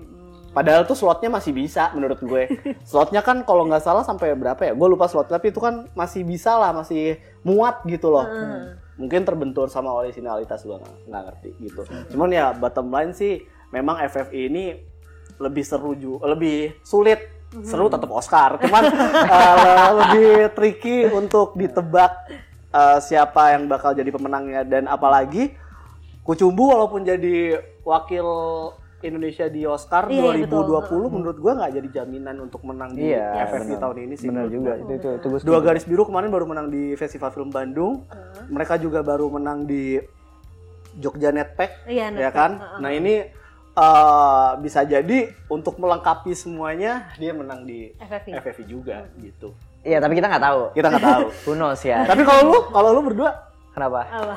[0.55, 2.47] padahal tuh slotnya masih bisa menurut gue.
[2.89, 4.73] Slotnya kan kalau nggak salah sampai berapa ya?
[4.73, 8.23] Gue lupa slot tapi itu kan masih bisa lah masih muat gitu loh.
[8.95, 10.79] Mungkin terbentur sama originalitas gue
[11.11, 11.83] nggak ngerti gitu.
[12.15, 13.43] Cuman ya bottom line sih
[13.75, 14.65] memang FFI ini
[15.35, 17.35] lebih seru juga lebih sulit.
[17.55, 18.83] Seru tetap Oscar cuman
[19.27, 22.31] eh, lebih tricky untuk ditebak
[22.71, 24.63] eh, siapa yang bakal jadi pemenangnya.
[24.63, 25.51] Dan apalagi
[26.25, 28.25] Kucumbu walaupun jadi wakil
[29.05, 33.61] Indonesia di Oscar Iya, 2020 menurut gua nggak jadi jaminan untuk menang di Iya, FFI
[33.69, 33.79] benar.
[33.79, 36.45] tahun ini sih Bener menurut juga itu itu, itu gue Dua garis biru kemarin baru
[36.45, 38.03] menang di Festival Film Bandung.
[38.47, 40.01] Mereka juga baru menang di
[40.95, 42.51] Jogja Netpack, Iya, ya Netpack, kan?
[42.55, 42.79] heeh.
[42.79, 43.13] Nah ini
[43.75, 48.31] eh, bisa jadi untuk melengkapi semuanya dia menang di FFI.
[48.41, 49.51] FFI juga gitu.
[49.81, 50.61] Iya tapi kita nggak tahu.
[50.71, 51.25] Kita nggak tahu.
[51.45, 52.01] Who knows ya.
[52.03, 53.31] Tapi kalau lu, kalau lu berdua,
[53.69, 54.07] Kenapa?
[54.07, 54.35] Apa?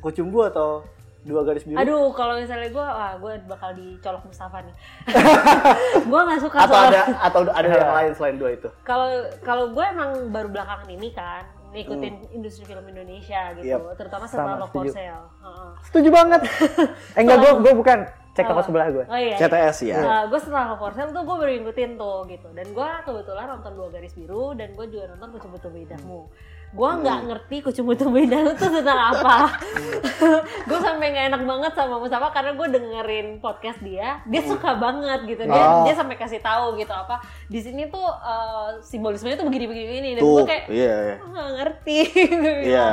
[0.00, 0.80] Kucumbu atau
[1.28, 1.76] dua garis biru?
[1.76, 4.74] Aduh, kalau misalnya gue, wah gue bakal dicolok Mustafa nih.
[6.08, 8.68] gue nggak suka atau soal- ada atau ada yang lain selain dua itu?
[8.82, 9.08] Kalau
[9.44, 14.00] kalau gue emang baru belakangan ini kan ngikutin industri film Indonesia gitu, Yep.
[14.00, 14.90] terutama setelah Sama, Love for setuju.
[14.96, 15.26] Sale.
[15.44, 15.70] Heeh.
[15.84, 16.40] Setuju banget.
[17.16, 17.98] eh enggak gue gue bukan
[18.32, 18.64] cek toko Apa?
[18.64, 19.04] sebelah gue.
[19.04, 19.36] Oh iya.
[19.36, 19.98] CTS ya.
[20.24, 23.72] gue setelah Love for Sale tuh gue baru ngikutin tuh gitu dan gue kebetulan nonton
[23.76, 26.20] dua garis biru dan gue juga nonton Kucing Butuh Bedahmu
[26.68, 29.56] gue nggak ngerti Kucing Butuh Bedahmu tuh tentang apa.
[30.68, 34.20] Gue sampai nggak enak banget sama Mustafa karena gue dengerin podcast dia.
[34.28, 35.48] Dia suka banget gitu.
[35.48, 35.88] Dia Oh.
[35.88, 37.24] dia sampai kasih tahu gitu apa.
[37.48, 41.16] Di sini tuh eh, simbolismenya tuh begini begini begini dan gue kayak iya, iya.
[41.16, 41.98] "Ah, nggak ngerti.
[42.68, 42.86] Iya.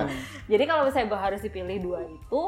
[0.47, 2.41] jadi kalau misalnya gue harus dipilih dua itu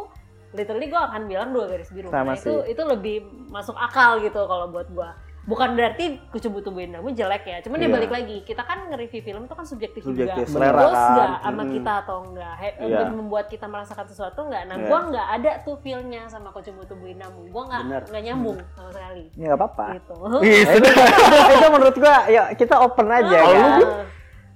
[0.56, 2.08] literally gue akan bilang dua garis biru.
[2.08, 3.18] Sama Karena itu itu lebih
[3.52, 5.10] masuk akal gitu kalau buat gue
[5.48, 7.95] bukan berarti kucu butuh bendamu jelek ya cuman dia Iya.
[7.95, 10.91] balik lagi kita kan nge-review film itu kan subjektif, Subjektif, juga selera kan.
[11.08, 13.08] nggak sama kita atau enggak He- Iya.
[13.08, 14.86] membuat kita merasakan sesuatu enggak nah Iya.
[14.86, 18.02] gue nggak ada tuh feelnya sama kucu butuh bendamu gue nggak Bener.
[18.06, 19.86] nggak nyambung sama sekali Ya nggak apa-apa.
[19.95, 20.16] gitu
[20.76, 20.89] itu,
[21.50, 23.80] itu menurut gue ya kita open aja Oh, kan.
[23.80, 23.89] iya.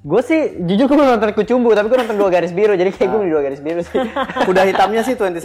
[0.01, 3.05] Gue sih jujur gue belum nonton Kucumbu tapi gue nonton dua garis biru jadi kayak
[3.07, 4.01] gue di dua garis biru sih.
[4.49, 5.39] Kuda hitamnya sih 27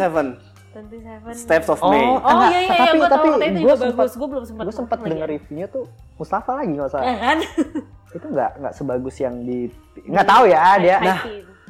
[0.78, 2.04] 27 Steps of Oh, May.
[2.04, 4.14] Oh Enggak, iya iya iya tapi- gue tapi tahu katanya itu gua juga sempat- bagus
[4.14, 7.04] gue belum sempat gue sempat denger reviewnya tuh Mustafa lagi nggak salah.
[7.04, 7.38] Eh kan?
[8.16, 9.58] itu nggak nggak sebagus yang di
[10.02, 10.96] nggak tahu ya dia.
[10.98, 11.18] Nah,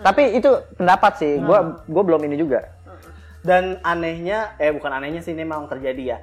[0.03, 1.33] tapi itu pendapat sih.
[1.39, 2.61] Gue gue belum ini juga.
[3.41, 6.19] Dan anehnya, eh bukan anehnya sih ini memang terjadi ya.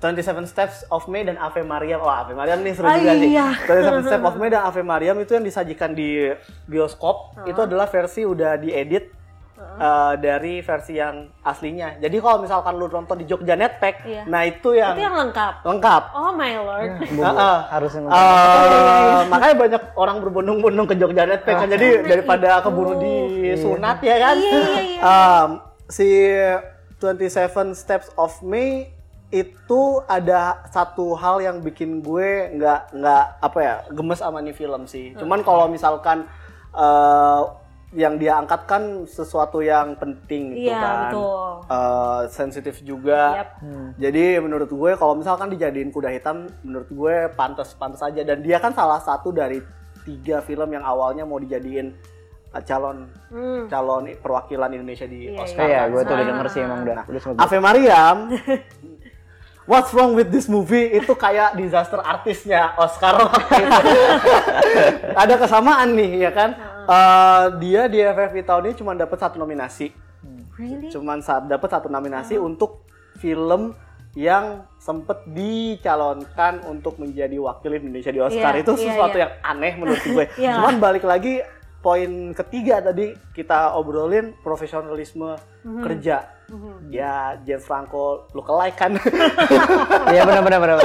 [0.00, 1.96] 27 Steps of May dan Ave Mariam.
[1.98, 3.30] Wah, Ave Mariam nih seru Ah, juga sih.
[3.30, 3.52] iya.
[3.62, 6.28] 27 Steps of May dan Ave Mariam itu yang disajikan di
[6.64, 7.36] bioskop.
[7.42, 9.12] Itu adalah versi udah diedit
[9.54, 11.96] eh, dari versi yang aslinya.
[11.96, 14.22] Jadi kalau misalkan lu nonton di Jogja Netpack, Iya.
[14.26, 15.54] nah itu yang, Itu yang lengkap.
[15.62, 16.02] lengkap.
[16.12, 16.90] Oh my lord.
[17.00, 17.58] Heeh.
[17.68, 21.68] Harusnya Eh, makanya banyak orang berbondong-bondong ke Jogja Netpack kan.
[21.68, 22.62] Jadi Karena daripada itu.
[22.64, 23.14] keburu di
[23.56, 24.36] sunat ya kan.
[24.36, 25.00] Iya, iya, iya.
[25.44, 25.50] Em,
[25.86, 26.08] si
[26.98, 27.30] 27
[27.74, 28.90] Steps of May
[29.28, 34.86] itu ada satu hal yang bikin gue nggak nggak apa ya gemes sama nih film
[34.86, 35.10] sih.
[35.14, 36.26] Cuman kalau misalkan
[36.70, 37.40] eh,
[37.94, 40.96] yang dia angkat kan sesuatu yang penting gitu Iya, kan.
[41.06, 41.46] betul.
[41.64, 43.22] Eh, sensitif juga.
[43.36, 43.48] Yap.
[43.96, 48.20] Jadi menurut gue kalau misalkan dijadiin kuda hitam, menurut gue pantas-pantas aja.
[48.20, 49.62] Dan dia kan salah satu dari
[50.02, 51.94] tiga film yang awalnya mau dijadiin
[52.60, 53.66] calon Hmm.
[53.66, 55.64] calon perwakilan Indonesia di Iya, Oscar.
[55.64, 55.86] Iya, kan.
[55.88, 56.28] gue tuh udah Ah.
[56.28, 56.94] denger sih emang udah.
[56.94, 58.18] Nah, udah sempet Ave Mariam
[59.64, 63.90] What's wrong with this movie itu kayak disaster artisnya Oscar waktu itu.
[65.16, 66.52] Ada kesamaan nih ya kan.
[66.84, 69.92] Eh, dia di FFI tahun ini cuma dapat satu nominasi.
[70.54, 70.88] Really?
[70.92, 72.54] Cuman saat dapat satu nominasi Hmm.
[72.54, 72.86] untuk
[73.18, 73.74] film
[74.14, 78.54] yang sempet dicalonkan untuk menjadi wakil Indonesia di Oscar.
[78.54, 79.22] Iya, itu iya, sesuatu iya.
[79.26, 80.24] yang aneh menurut gue.
[80.46, 80.52] Iya.
[80.62, 81.42] Cuman balik lagi
[81.84, 85.36] poin ketiga tadi kita obrolin profesionalisme
[85.84, 86.32] kerja.
[86.44, 86.88] Mhm.
[86.88, 88.96] Ya James Franco lookalike kan.
[90.12, 90.76] Iya benar benar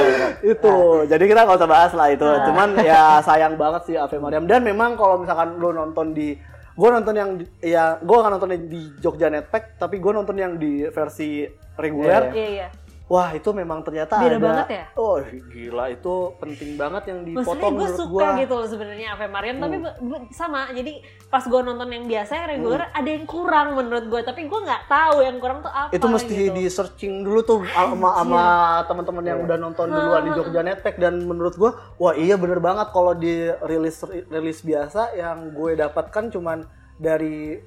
[0.42, 0.74] itu
[1.04, 2.44] jadi kita nggak usah bahas lah itu Ah.
[2.44, 6.32] cuman ya sayang banget sih Ave Mariam dan memang kalau misalkan lu nonton di
[6.72, 7.30] gue nonton yang
[7.60, 11.44] ya gue akan nonton di Jogja Netpack tapi gue nonton yang di versi
[11.76, 12.66] reguler Iya, iya.
[13.10, 14.84] Wah itu memang ternyata Beda ada banget ya?
[14.94, 15.18] oh
[15.50, 19.26] gila itu penting banget yang Maksudnya dipotong gue menurut suka gue gitu loh sebenarnya Ave
[19.26, 19.86] Mariam tapi Hmm.
[20.06, 20.92] be- sama jadi
[21.26, 24.82] pas gue nonton yang biasa yang reguler ada yang kurang menurut gue tapi gue nggak
[24.86, 26.54] tahu yang kurang tuh apa itu mesti gitu.
[26.54, 28.42] di searching dulu tuh sama sama
[28.88, 32.88] teman-teman yang udah nonton duluan di Jogja Netpack dan menurut gua wah iya bener banget
[32.90, 33.98] kalau di rilis
[34.30, 36.62] rilis biasa yang gue dapatkan cuman
[36.94, 37.58] dari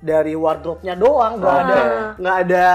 [0.00, 1.80] dari wardrobe-nya doang nggak ada
[2.16, 2.68] nggak ada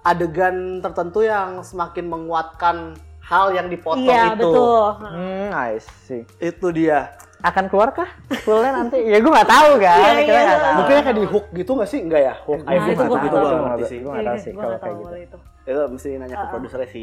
[0.00, 6.22] adegan tertentu yang semakin menguatkan hal yang dipotong iya itu betul Hmm, I see.
[6.38, 7.10] itu dia
[7.40, 8.06] Akan keluarkah
[8.46, 9.02] fullnya nanti?
[9.02, 9.98] Ya gue nggak tahu kan.
[10.14, 10.54] Iya, Kita iya.
[10.54, 10.74] tahu.
[10.78, 13.18] mungkin kayak di hook gitu nggak sih enggak ya hook Nah, itu gua gitu nggak
[13.18, 13.62] gua tahu.
[13.66, 15.14] ngerti sih Gue nggak tahu sih Iya, kalau kayak gitu.
[15.18, 17.02] itu itu mesti nanya ke produser sih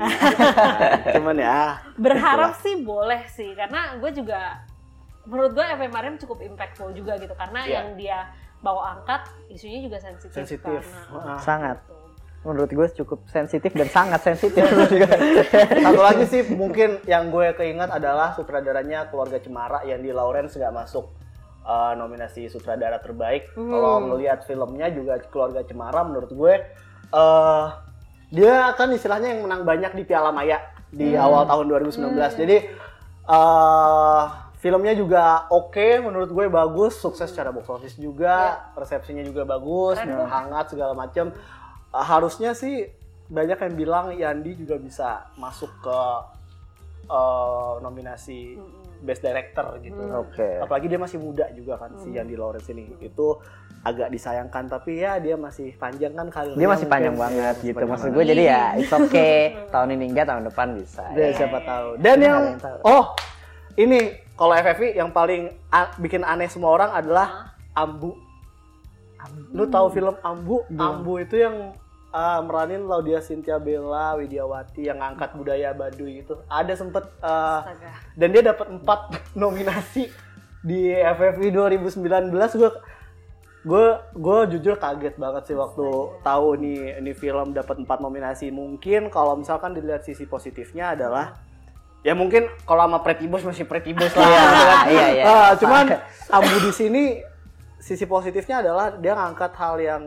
[1.15, 1.59] cuman ya
[1.95, 4.39] berharap sih boleh sih karena gue juga
[5.23, 7.73] menurut gue Mariam cukup impactful juga gitu karena Iya.
[7.73, 8.19] yang dia
[8.59, 10.83] bawa angkat isunya juga sensitif Sensitif.
[10.83, 11.39] karena- Heeh.
[11.39, 11.77] Sangat.
[11.79, 11.95] Gitu.
[12.39, 14.63] Menurut gue cukup sensitif dan sangat sensitif.
[15.85, 20.71] Satu lagi sih mungkin yang gue keinget adalah sutradaranya keluarga Cemara yang di Lawrence nggak
[20.71, 21.11] masuk
[21.63, 23.51] uh, nominasi sutradara terbaik.
[23.53, 23.67] Hmm.
[23.67, 26.53] Kalau ngelihat filmnya juga keluarga Cemara menurut gue
[27.11, 27.65] uh,
[28.31, 32.15] dia kan istilahnya yang menang banyak di Piala Maya di awal tahun 2019.
[32.39, 32.57] Jadi
[33.27, 34.23] uh,
[34.59, 40.27] filmnya juga oke menurut gue bagus, sukses secara box office juga, resepsinya juga bagus, Keren.
[40.27, 41.31] hangat segala macam.
[41.89, 42.85] Uh, harusnya sih
[43.25, 45.99] banyak yang bilang Yandi juga bisa masuk ke
[47.07, 48.57] uh, nominasi
[48.99, 49.95] Best Director gitu.
[50.11, 50.59] Oke.
[50.59, 52.91] Apalagi dia masih muda juga kan si Yandi Lawrence ini.
[52.99, 53.39] Itu
[53.79, 56.59] agak disayangkan tapi ya dia masih panjang kan karirnya.
[56.59, 56.91] Dia masih mungkin.
[56.91, 57.75] panjang banget Iya, masih gitu.
[57.79, 59.39] panjang Maksud gue jadi ya it's okay.
[59.73, 61.03] tahun ini enggak, tahun depan bisa.
[61.15, 61.37] Dan Ya.
[61.37, 61.87] siapa tahu.
[61.97, 62.77] Dan yang yang tahu.
[62.83, 63.03] oh
[63.79, 63.99] ini
[64.39, 65.51] kalau FFI yang paling
[65.99, 68.15] bikin aneh semua orang adalah Ambu.
[69.51, 70.63] Lu tahu film Ambu?
[70.79, 71.75] Ambu itu yang
[72.15, 76.39] uh, meranin Laudia Cynthia Bella, Widiawati yang ngangkat budaya Baduy itu.
[76.47, 77.91] Ada sempet uh, Astaga.
[78.15, 78.99] dan dia dapat empat
[79.43, 80.07] nominasi
[80.63, 82.71] di FFI 2019 gue
[83.59, 85.87] gue gue jujur kaget banget sih waktu
[86.23, 88.55] tahu nih ini film dapat empat nominasi.
[88.55, 91.48] Mungkin kalau misalkan dilihat sisi positifnya adalah
[91.99, 94.85] ya mungkin kalau sama Pretibus masih Pretibus lah Iya, gitu kan.
[94.87, 95.23] iya, iya.
[95.25, 95.85] Ah, cuman
[96.29, 97.03] Ambu di sini
[97.77, 100.03] sisi positifnya adalah dia ngangkat hal yang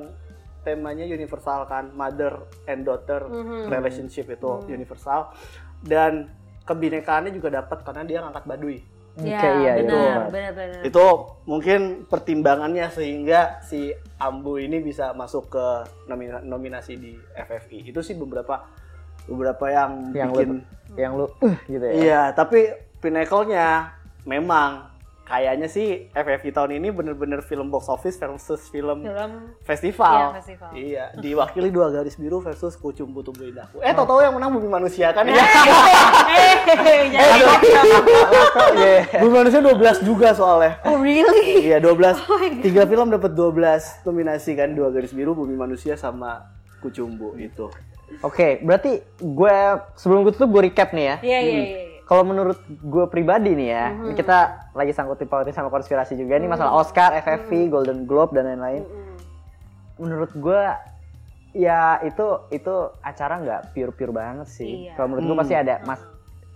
[0.63, 3.27] temanya universal kan mother and daughter
[3.67, 5.35] relationship itu universal
[5.81, 6.31] dan
[6.63, 8.79] kebinekaannya juga dapat karena dia ngangkat Baduy
[9.13, 9.85] Ya, Oke, iya, iya.
[9.85, 10.81] benar, benar, benar.
[10.89, 11.05] itu
[11.45, 15.67] mungkin pertimbangannya sehingga si Ambu ini bisa masuk ke
[16.09, 18.65] nomina- nominasi di FFI itu sih beberapa
[19.25, 20.61] beberapa yang, Yang bikin lu
[20.93, 21.93] yang lu uh, gitu ya.
[21.95, 22.69] iya tapi
[23.01, 24.93] pinnacle-nya memang
[25.23, 29.33] kayaknya sih FFI tahun ini bener-bener film box office versus film Film
[29.65, 30.13] festival.
[30.13, 30.71] Iya, festival.
[30.77, 33.81] Iya, diwakili dua garis biru versus Kucumbu Tumbuh Indahku.
[33.81, 35.33] Eh, tau-tau yang menang Bumi Manusia kan ya?
[35.33, 37.39] eh, jangan
[38.77, 39.01] Iya.
[39.25, 40.77] Bumi Manusia 12 juga soalnya.
[40.85, 41.65] Oh really?
[41.65, 42.21] Iya, 12.
[42.29, 42.63] Oh my God.
[42.63, 46.45] Tiga film dapat 12 nominasi kan, dua garis biru, Bumi Manusia sama
[46.83, 47.71] Kucumbu itu.
[48.21, 49.57] Oke, berarti gue
[49.97, 51.17] sebelum gue tutup gue recap nih ya.
[51.25, 51.63] Iya, iya, iya.
[51.65, 51.81] iya.
[52.05, 56.45] Kalau menurut gue pribadi nih ya, ini kita lagi sangkut pautin sama konspirasi juga nih
[56.45, 58.85] masalah Oscar, FFI, Golden Globe dan lain-lain.
[59.97, 60.63] Menurut gue
[61.53, 64.89] ya itu itu acara nggak pure-pure banget sih.
[64.89, 64.93] Iya.
[64.97, 66.01] Kalau menurut gue pasti ada, mas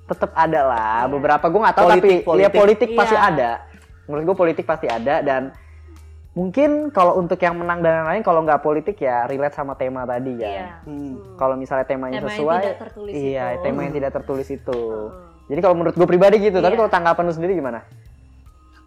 [0.06, 1.08] tetap ada lah.
[1.08, 2.44] Beberapa gue nggak tahu Politik, tapi politik.
[2.44, 3.24] ya politik pasti Iya.
[3.32, 3.50] ada.
[4.06, 5.42] Menurut gue politik pasti ada dan
[6.36, 10.36] mungkin kalau untuk yang menang dan lain-lain kalau nggak politik ya relate sama tema tadi
[10.36, 10.52] kan.
[10.52, 10.68] Iya.
[10.84, 11.14] Hmm.
[11.40, 13.62] Kalau misalnya temanya Tema yang sesuai, tidak tertulis iya itu.
[13.64, 14.80] tema yang tidak tertulis itu.
[15.48, 16.80] Jadi kalau menurut gue pribadi gitu, tapi Iya.
[16.84, 17.80] kalau tanggapan lu sendiri gimana?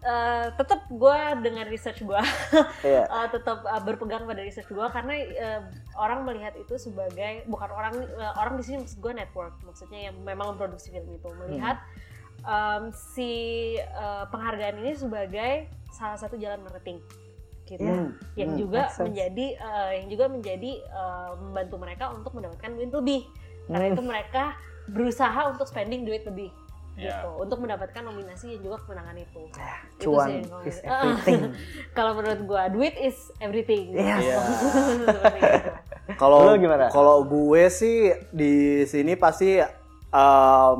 [0.00, 2.16] Eh, tetap gue dengan research gue
[2.88, 3.04] Iya.
[3.28, 5.60] tetap eh, berpegang pada research gue karena eh,
[5.92, 10.16] orang melihat itu sebagai bukan orang eh, orang di sini maksud gue network maksudnya yang
[10.24, 11.84] memang memproduksi film itu melihat
[12.40, 13.32] em, si
[13.76, 17.04] eh, penghargaan ini sebagai salah satu jalan marketing
[17.70, 17.86] gitu.
[17.86, 18.10] Hmm.
[18.34, 23.20] Yang Hmm, juga menjadi eh, yang juga menjadi eh, membantu mereka untuk mendapatkan duit lebih.
[23.64, 23.94] Karena Hmm.
[23.94, 24.44] itu mereka
[24.84, 26.50] berusaha untuk spending duit lebih
[26.98, 27.16] Ya.
[27.16, 29.42] gitu untuk mendapatkan nominasi dan juga kemenangan itu.
[29.94, 31.40] Itu Cuan sih yang is kalau- everything.
[31.96, 33.94] Kalau menurut gua duit is everything.
[33.94, 34.20] Yes.
[34.20, 34.36] Iya.
[35.06, 35.70] Seperti itu.
[36.12, 36.90] Kalau Lu gimana?
[36.90, 37.96] Kalau gue sih
[38.28, 38.54] di
[38.84, 39.62] sini pasti
[40.10, 40.78] em,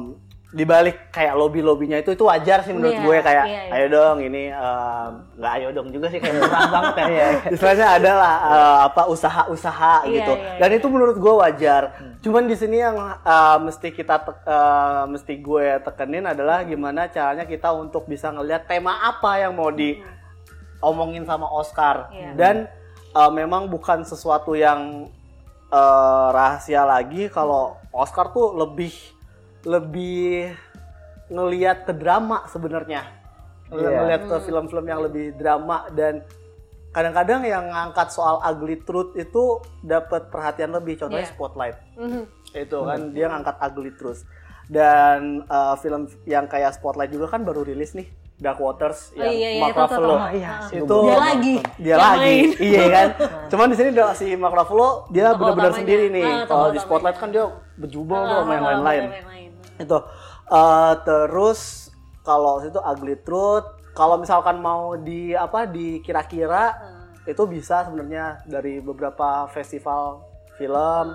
[0.50, 3.72] di balik kayak lobby lobbynya itu itu wajar sih menurut Iya, gue kayak iya, iya.
[3.72, 7.06] ayo dong ini em, nggak ayo dong juga sih kayak murah banget ya.
[7.06, 7.26] Iya.
[7.48, 10.32] Istilahnya adalah eh, apa usaha-usaha Iya, gitu.
[10.34, 10.76] iya, Dan iya.
[10.76, 11.82] itu menurut gue wajar.
[12.18, 17.44] Cuman di sini yang eh, mesti kita tek- eh, mesti gue tekenin adalah gimana caranya
[17.44, 22.30] kita untuk bisa ngelihat tema apa yang mau diomongin sama Oscar Iya.
[22.34, 22.56] dan
[23.12, 25.06] eh, memang bukan sesuatu yang
[25.68, 28.90] eh, rahasia lagi kalau Oscar tuh lebih
[29.62, 30.54] lebih
[31.26, 33.06] ngelihat ke drama sebenarnya
[33.68, 34.02] Iya.
[34.02, 36.26] ngelihat ke film-film yang lebih drama dan
[36.90, 41.30] kadang-kadang yang ngangkat soal ugly truth itu dapat perhatian lebih contohnya Iya.
[41.30, 42.22] Spotlight Mhm.
[42.52, 44.26] itu kan dia ngangkat ugly truth
[44.66, 49.30] dan eh, film yang kayak Spotlight juga kan baru rilis nih Dark Waters Oh yang
[49.30, 50.08] iya iya Mark Ruffalo.
[50.08, 50.20] tuh.
[50.32, 50.66] iya, Ah.
[50.72, 51.54] itu dia lagi.
[51.76, 52.48] dia Yang lagi main.
[52.64, 53.08] iya kan
[53.52, 56.78] cuman di sini si Mark Ruffalo dia benar-benar sendiri nih Ah, kalau di.
[56.80, 57.46] Spotlight kan dia
[57.76, 59.04] bejubel tuh sama yang Ah, lain-lain.
[59.80, 59.98] Itu
[60.46, 63.62] Eh, terus kalau itu ugly truth
[63.92, 67.06] kalau misalkan mau di apa dikira-kira Ah.
[67.22, 71.06] itu bisa sebenarnya dari beberapa festival film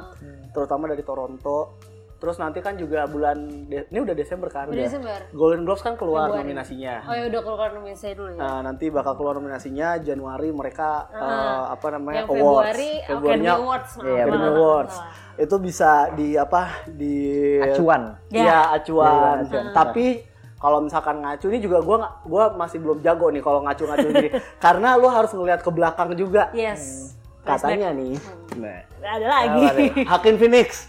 [0.49, 1.76] terutama dari Toronto
[2.16, 3.36] terus nanti kan juga bulan
[3.68, 5.20] De- ini udah Desember kan Udah Desember.
[5.30, 6.47] Golden Globes kan keluar Februari.
[6.47, 8.39] nominasinya Oh ya udah keluar nominasi dulu ya.
[8.39, 12.39] Nah, nanti bakal keluar nominasinya Januari mereka eh, apa namanya yang awards
[12.72, 13.91] Februari Academy Februarinya Awards.
[13.93, 15.11] Academy maaf, Awards salah.
[15.38, 17.16] Itu bisa di apa di
[17.60, 18.16] Acuan.
[18.28, 18.44] Ya.
[18.44, 19.66] ya acuan acuan.
[19.72, 20.24] tapi
[20.56, 24.30] kalau misalkan ngacu ini juga gua nggak- gua masih belum jago nih kalau ngacu-ngacu gini
[24.64, 27.14] karena lu harus ngelihat ke belakang juga Yes.
[27.42, 28.64] katanya nih Hmm.
[28.64, 29.64] nah, Ada lagi.
[30.04, 30.88] Hakim Phoenix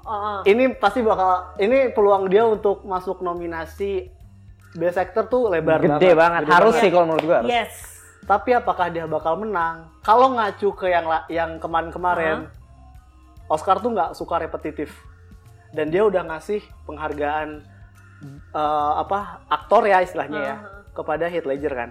[0.00, 0.38] Oh, oh.
[0.42, 1.28] ini pasti bakal
[1.58, 4.08] ini peluang dia untuk masuk nominasi
[4.70, 6.44] Best Actor tuh lebar Gede banget.
[6.44, 6.80] Gede Harus banget.
[6.80, 7.36] sih kalau menurut gua.
[7.38, 7.50] harus.
[7.50, 7.72] Yes.
[8.22, 9.88] Tapi apakah dia bakal menang?
[10.00, 12.48] Kalau ngacu ke yang yang kemarin-kemarin,
[13.48, 14.92] Oscar tuh nggak suka repetitif.
[15.68, 17.60] Dan dia udah ngasih penghargaan
[18.52, 20.56] eh, apa aktor ya istilahnya ya
[20.90, 21.90] kepada Heath Ledger kan,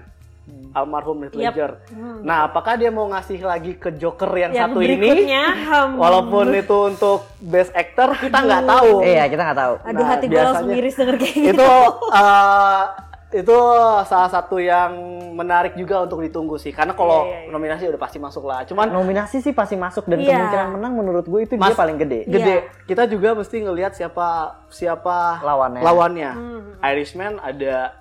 [0.74, 1.32] almarhum Heath.
[1.32, 1.80] Ledger.
[2.22, 4.98] Nah, apakah dia mau ngasih lagi ke Joker yang, Yang satu ini?
[5.00, 5.96] berikutnya, hmm.
[5.96, 8.92] Walaupun itu untuk Best Actor kita nggak tahu.
[9.00, 9.74] Iya, kita nggak tahu.
[9.80, 11.52] Aduh Nah, hati gue langsung miris denger kayak gitu.
[11.56, 11.72] itu
[12.12, 12.82] eh,
[13.30, 13.58] itu
[14.04, 14.96] salah satu yang
[15.34, 17.52] menarik juga untuk ditunggu sih karena kalau Iya, iya, iya.
[17.52, 20.32] nominasi udah pasti masuk lah cuman Nominasi sih pasti masuk dan Iya.
[20.32, 22.24] kemungkinan menang menurut gue itu Mas- dia paling gede.
[22.24, 22.86] gede Iya.
[22.86, 24.28] kita juga mesti ngelihat siapa
[24.68, 25.82] siapa Lawannya.
[25.82, 26.62] lawannya Hmm.
[26.82, 28.00] Irishman ada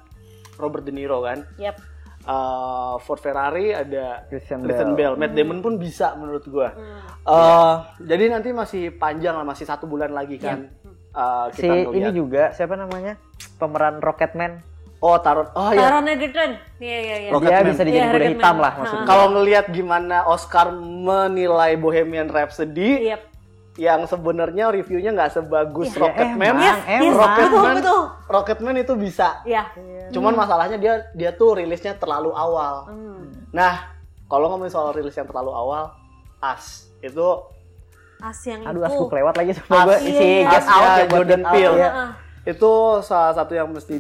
[0.55, 1.75] Robert De Niro kan Yap.
[2.23, 5.15] Eh, Ford Ferrari ada Christian Christian Bale.
[5.15, 7.03] Bale Matt Damon pun bisa menurut gua Hmm.
[7.25, 7.75] Eh,
[8.07, 10.71] jadi nanti masih panjang lah masih satu bulan lagi kan
[11.09, 12.13] Eh, Si kita ini ngeliat.
[12.13, 13.17] juga siapa namanya?
[13.57, 14.76] Pemeran Rocketman.
[14.99, 16.51] Oh taruh oh ya Taron Egerton.
[16.77, 17.31] Iya iya iya.
[17.31, 17.53] Rocketman.
[17.59, 18.35] Dia bisa dijadi Iya, kuda Rocketman.
[18.35, 19.05] hitam lah maksudnya.
[19.05, 23.23] Kalau ngelihat gimana Oscar menilai Bohemian Rhapsody Yap.
[23.77, 27.13] yang sebenarnya reviewnya nggak sebagus Ya, Rocketman, emang, Yes, emang.
[27.15, 28.01] Rocketman, betul, betul.
[28.27, 29.29] Rocketman itu bisa.
[29.43, 29.63] Iya.
[30.09, 32.89] Cuman masalahnya dia dia tuh rilisnya terlalu awal.
[32.89, 33.25] Hmm.
[33.51, 33.93] Nah,
[34.27, 35.93] kalau ngomongin soal rilis yang terlalu awal,
[36.39, 37.29] As itu
[38.17, 38.89] As yang Aduh, itu.
[38.91, 39.93] aku kelewat lagi sama gue.
[39.93, 40.49] As- Si iya.
[40.51, 41.75] Get Out ya, buat Jordan Peele.
[41.75, 41.91] ya.
[41.91, 42.11] Heeh.
[42.47, 42.73] itu
[43.03, 43.99] salah satu yang mesti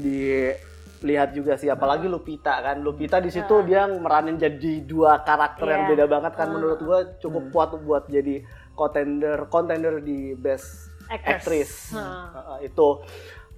[0.96, 5.82] dilihat juga sih apalagi Lupita kan Lupita di situ dia meranin jadi dua karakter yang
[5.82, 5.90] Iya.
[5.90, 8.42] beda banget kan menurut gua cukup kuat buat jadi
[8.72, 11.30] contender contender di best Actress.
[11.30, 12.24] actress Heeh.
[12.34, 12.88] Uh, itu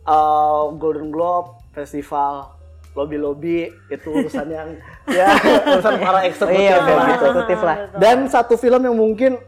[0.05, 2.55] uh, Golden Globe festival
[2.93, 4.69] lobby lobby itu urusan yang
[5.09, 5.31] ya
[5.71, 7.09] urusan para eksekutif Iya, lah.
[7.13, 7.77] eksekutif lah.
[7.95, 9.39] dan satu film yang mungkin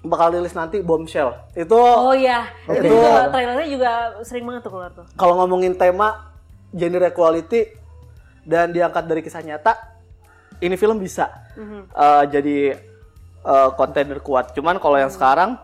[0.00, 2.48] bakal rilis nanti Bombshell itu Oh iya.
[2.64, 5.04] Itu Itu- trailernya juga sering banget tuh keluar tuh.
[5.14, 6.27] kalau ngomongin tema
[6.72, 7.72] gender equality
[8.44, 9.76] dan diangkat dari kisah nyata,
[10.60, 11.80] ini film bisa Mhm.
[11.92, 12.78] uh, jadi
[13.44, 14.52] uh, kontender kuat.
[14.56, 15.58] Cuman kalau yang sekarang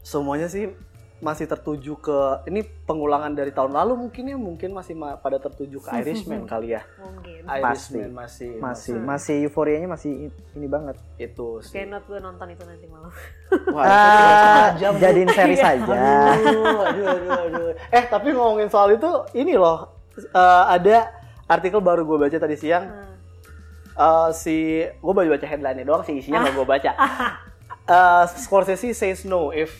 [0.00, 0.72] semuanya sih
[1.18, 5.78] masih tertuju ke ini pengulangan dari tahun lalu mungkin ya mungkin masih ma- pada tertuju
[5.78, 6.86] ke Irishman kali ya.
[6.96, 7.42] Mungkin.
[7.44, 10.10] Irishman masih Masih, masih euforianya masih
[10.52, 10.94] ini banget.
[11.16, 11.74] itu sih.
[11.74, 13.10] Kayak not gue nonton itu nanti malam.
[13.74, 14.92] Wah, itu tinggal Ah, jam.
[14.96, 15.94] jadiin seri saja.
[16.30, 17.68] Aduh, aduh, aduh, aduh.
[17.90, 21.10] Eh tapi ngomongin soal itu, ini loh eh, ada
[21.44, 22.86] artikel baru gue baca tadi siang.
[22.86, 23.14] Hmm.
[23.96, 26.92] Eh, si gue baru baca headline doang, si isinya nggak gue baca.
[27.88, 29.72] Eh, Scorsese says no if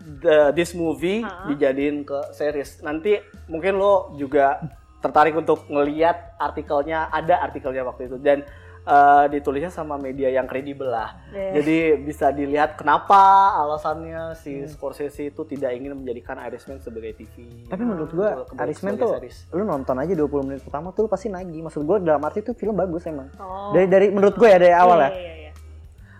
[0.00, 2.80] the, this movie dijadiin ke series.
[2.80, 4.60] Nanti mungkin lo juga
[4.98, 8.44] tertarik untuk ngeliat artikelnya, ada artikelnya waktu itu dan
[8.80, 11.12] eh, ditulisnya sama media yang kredibel lah.
[11.30, 11.56] Iya.
[11.56, 13.16] Jadi bisa dilihat kenapa
[13.56, 14.68] alasannya si Hmm.
[14.68, 17.64] Scorsese itu tidak ingin menjadikan Irishman sebagai TV.
[17.64, 19.48] Tapi menurut gua Irishman tuh series.
[19.52, 21.60] lu nonton aja 20 menit pertama tuh lu pasti nagih.
[21.62, 23.28] Maksud gua dalam arti itu film bagus emang.
[23.36, 23.72] Oh.
[23.72, 25.12] Dari dari menurut gue ya dari awal Iya, ya.
[25.12, 25.52] iya, iya.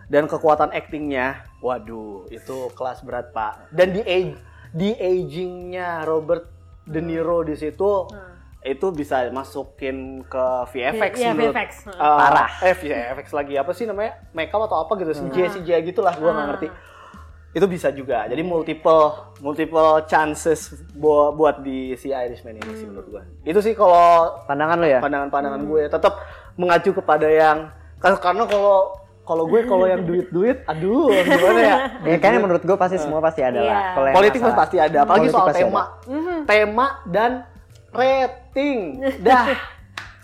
[0.07, 3.69] dan kekuatan actingnya, waduh itu kelas berat pak.
[3.71, 4.37] Dan di age,
[4.71, 6.49] di agingnya Robert
[6.85, 8.29] De Niro di situ Hmm.
[8.63, 11.71] itu bisa masukin ke VFX Iya, menurut- VFX.
[11.87, 12.51] Eh, Parah.
[12.61, 14.21] Eh VFX lagi apa sih namanya?
[14.31, 15.13] Makeup atau apa gitu?
[15.15, 16.51] CGI CGI gitulah gua nggak Ah.
[16.51, 16.69] ngerti.
[17.51, 18.25] Itu bisa juga.
[18.25, 23.23] Jadi multiple multiple chances buat buat di si Irishman ini sih menurut gua.
[23.43, 25.01] Itu sih kalau Pandangan lu ya?
[25.01, 26.15] pandangan-pandangan gue tetap
[26.55, 27.59] mengacu kepada yang
[27.99, 28.95] karena kalau
[29.31, 31.77] kalau gue kalau yang duit-duit aduh gimana ya
[32.11, 33.83] Ya kayaknya menurut gue pasti semua pasti ada lah.
[33.95, 36.39] Yang politik masalah- pasti ada apalagi Politik soal pasti tema Mhm.
[36.45, 37.31] tema dan
[37.93, 38.79] rating
[39.21, 39.47] dah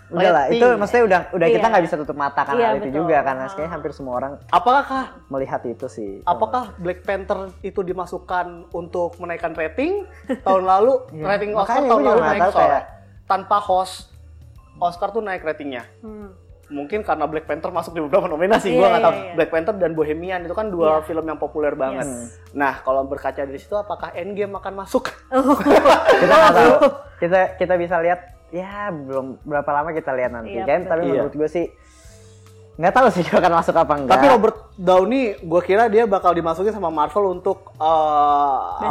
[0.07, 1.67] Udah lah, itu maksudnya udah udah kita Iya.
[1.67, 2.99] nggak bisa tutup mata kan Iya, hal itu betul.
[3.01, 6.11] juga karena kayaknya hampir semua orang apakah melihat itu sih.
[6.23, 10.07] apakah Black Panther itu dimasukkan untuk menaikkan rating
[10.41, 11.23] tahun lalu Iya.
[11.27, 12.87] rating Makanya Oscar gue tahun lalu naik soalnya kayak-
[13.25, 13.95] tanpa host
[14.79, 16.31] Oscar tuh naik ratingnya Hmm.
[16.69, 19.33] Mungkin karena Black Panther masuk di beberapa nominasi Iya, gua nggak tahu iya, iya.
[19.33, 21.05] Black Panther dan Bohemian itu kan dua Iya.
[21.05, 22.35] film yang populer banget Yes.
[22.51, 25.07] nah kalau berkaca dari situ apakah Endgame akan masuk
[26.19, 26.73] kita nggak tahu.
[27.17, 30.79] Kita kita bisa lihat ya belum berapa lama kita lihat nanti Iya, kan.
[30.81, 30.89] betul.
[30.89, 31.11] Tapi Iya.
[31.13, 31.65] menurut gue sih
[32.75, 34.11] nggak tahu sih akan masuk apa enggak.
[34.13, 37.81] tapi Robert Downey gue kira dia bakal dimasukin sama Marvel untuk Best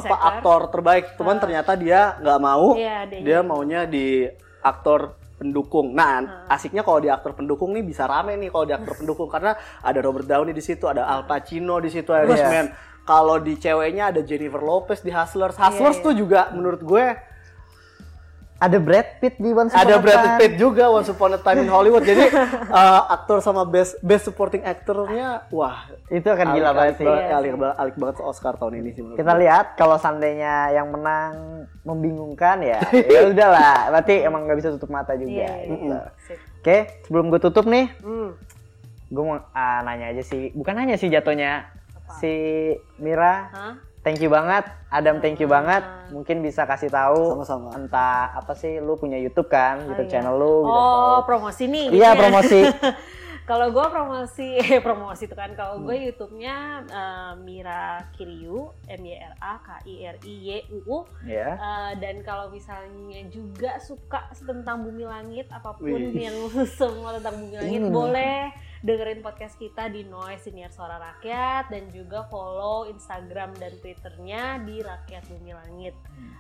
[0.03, 0.27] apa actor.
[0.27, 4.27] aktor terbaik cuman ternyata dia nggak mau Iya, dia- dia maunya di
[4.59, 5.93] aktor pendukung.
[5.93, 9.55] Nah, asiknya kalau di aktor pendukung nih bisa rame nih kalau di aktor pendukung karena
[9.85, 12.73] ada Robert Downey di situ, ada Al Pacino di situ, Irishman.
[13.07, 15.55] Kalau di ceweknya ada Jennifer Lopez di Hustlers.
[15.55, 16.05] Hustlers iya.
[16.05, 17.36] tuh juga menurut gue
[18.57, 20.39] ada Brad Pitt di Once Upon ada a Brad Time.
[20.39, 22.01] Pitt juga Once Upon a Time in Hollywood.
[22.01, 27.05] Jadi eh, aktor sama best best supporting actornya wah Itu akan gila banget sih.
[27.05, 29.41] banget, alik, banget- alik banget Oscar tahun ini sih menurut Kita gue.
[29.43, 31.33] lihat kalau seandainya yang menang
[31.83, 32.81] membingungkan ya,
[33.15, 33.93] ya udahlah.
[33.93, 35.31] Berarti emang nggak bisa tutup mata juga.
[35.37, 35.97] Iya, iya, gitu.
[36.59, 38.35] Oke, sebelum gue tutup nih, Hmm.
[39.07, 41.71] gue mau ah, nanya aja sih, bukan nanya sih jatuhnya.
[42.17, 42.33] Si
[42.97, 43.75] Mira, Hah?
[44.07, 44.63] Thank you banget.
[44.89, 45.83] Adam, thank you banget.
[46.09, 47.75] Mungkin bisa kasih tahu Sama-sama.
[47.75, 50.13] entah apa sih lu punya YouTube kan, YouTube iya.
[50.15, 50.63] channel lu.
[50.63, 51.91] bisa Oh, promosi nih.
[51.91, 52.21] Iya, gitu ya.
[52.23, 52.61] promosi.
[53.47, 55.55] Kalau gue promosi, eh promosi itu kan.
[55.55, 56.05] Kalau gue Hmm.
[56.05, 60.99] YouTube-nya eh, Mira Kiriu, M Y R A K I R I Y U U.
[61.23, 61.55] ya.
[61.55, 66.11] Eh, dan kalau misalnya juga suka tentang bumi langit apa pun Wih.
[66.17, 66.35] yang
[66.79, 67.93] semua tentang bumi langit nih.
[67.93, 68.39] boleh
[68.81, 74.85] dengerin podcast kita di Noise Senior Suara Rakyat dan juga follow Instagram dan Twitternya di
[74.85, 75.95] Rakyat Bumi Langit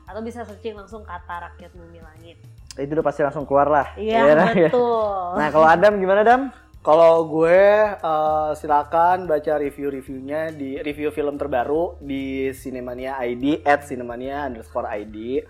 [0.04, 2.36] atau bisa searching langsung kata Rakyat Bumi Langit.
[2.76, 3.86] Itu udah pasti langsung keluar lah.
[3.96, 4.68] Iya Ya, ya.
[4.68, 5.32] betul.
[5.40, 6.42] Nah, kalau Adam gimana, Dam?
[6.84, 7.58] Kalau gue
[7.98, 15.42] eh, silakan baca review-reviewnya di review film terbaru di Cinemania ID at Cinemania underscore ID.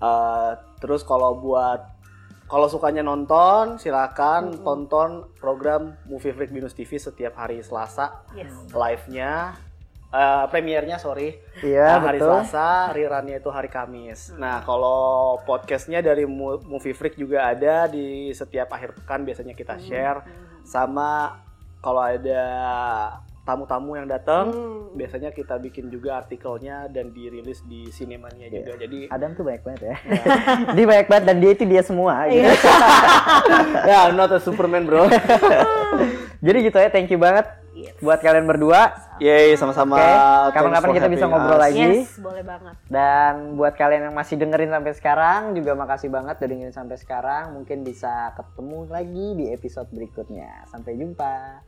[0.00, 1.99] Eh, terus kalau buat
[2.50, 8.50] kalau sukanya nonton silakan tonton program Movie Freak Binus TV setiap hari Selasa Yes.
[8.68, 9.54] live-nya
[10.10, 12.42] eh, premiernya sorry Iya, Nah, hari betul.
[12.42, 14.34] Selasa, rerunnya itu hari Kamis.
[14.34, 14.98] Nah, kalau
[15.40, 20.24] podcastnya dari Mo- Movie Freak juga ada di setiap akhir pekan biasanya kita share.
[20.64, 21.38] Sama
[21.78, 22.42] kalau ada
[23.50, 24.94] tamu-tamu yang datang, Hmm.
[24.94, 28.54] biasanya kita bikin juga artikelnya dan dirilis di Cinemania Iya.
[28.56, 28.72] juga.
[28.78, 29.96] Jadi Adam tuh banyak banget ya.
[30.78, 32.14] dia banyak banget dan dia itu dia semua.
[32.26, 32.38] gitu.
[32.40, 32.54] Iya.
[33.90, 35.10] ya, I'm not a Superman, bro.
[36.46, 37.96] Jadi gitu ya, thank you banget Yes.
[37.98, 38.92] buat kalian berdua.
[39.18, 39.96] Yeay, sama-sama.
[39.96, 41.62] Oke, Thanks kapan-kapan kita bisa ngobrol us.
[41.62, 41.88] lagi.
[42.00, 42.74] Yes, boleh banget.
[42.86, 47.52] Dan buat kalian yang masih dengerin sampai sekarang juga makasih banget udah dengerin sampai sekarang.
[47.54, 50.64] Mungkin bisa ketemu lagi di episode berikutnya.
[50.66, 51.60] Sampai jumpa.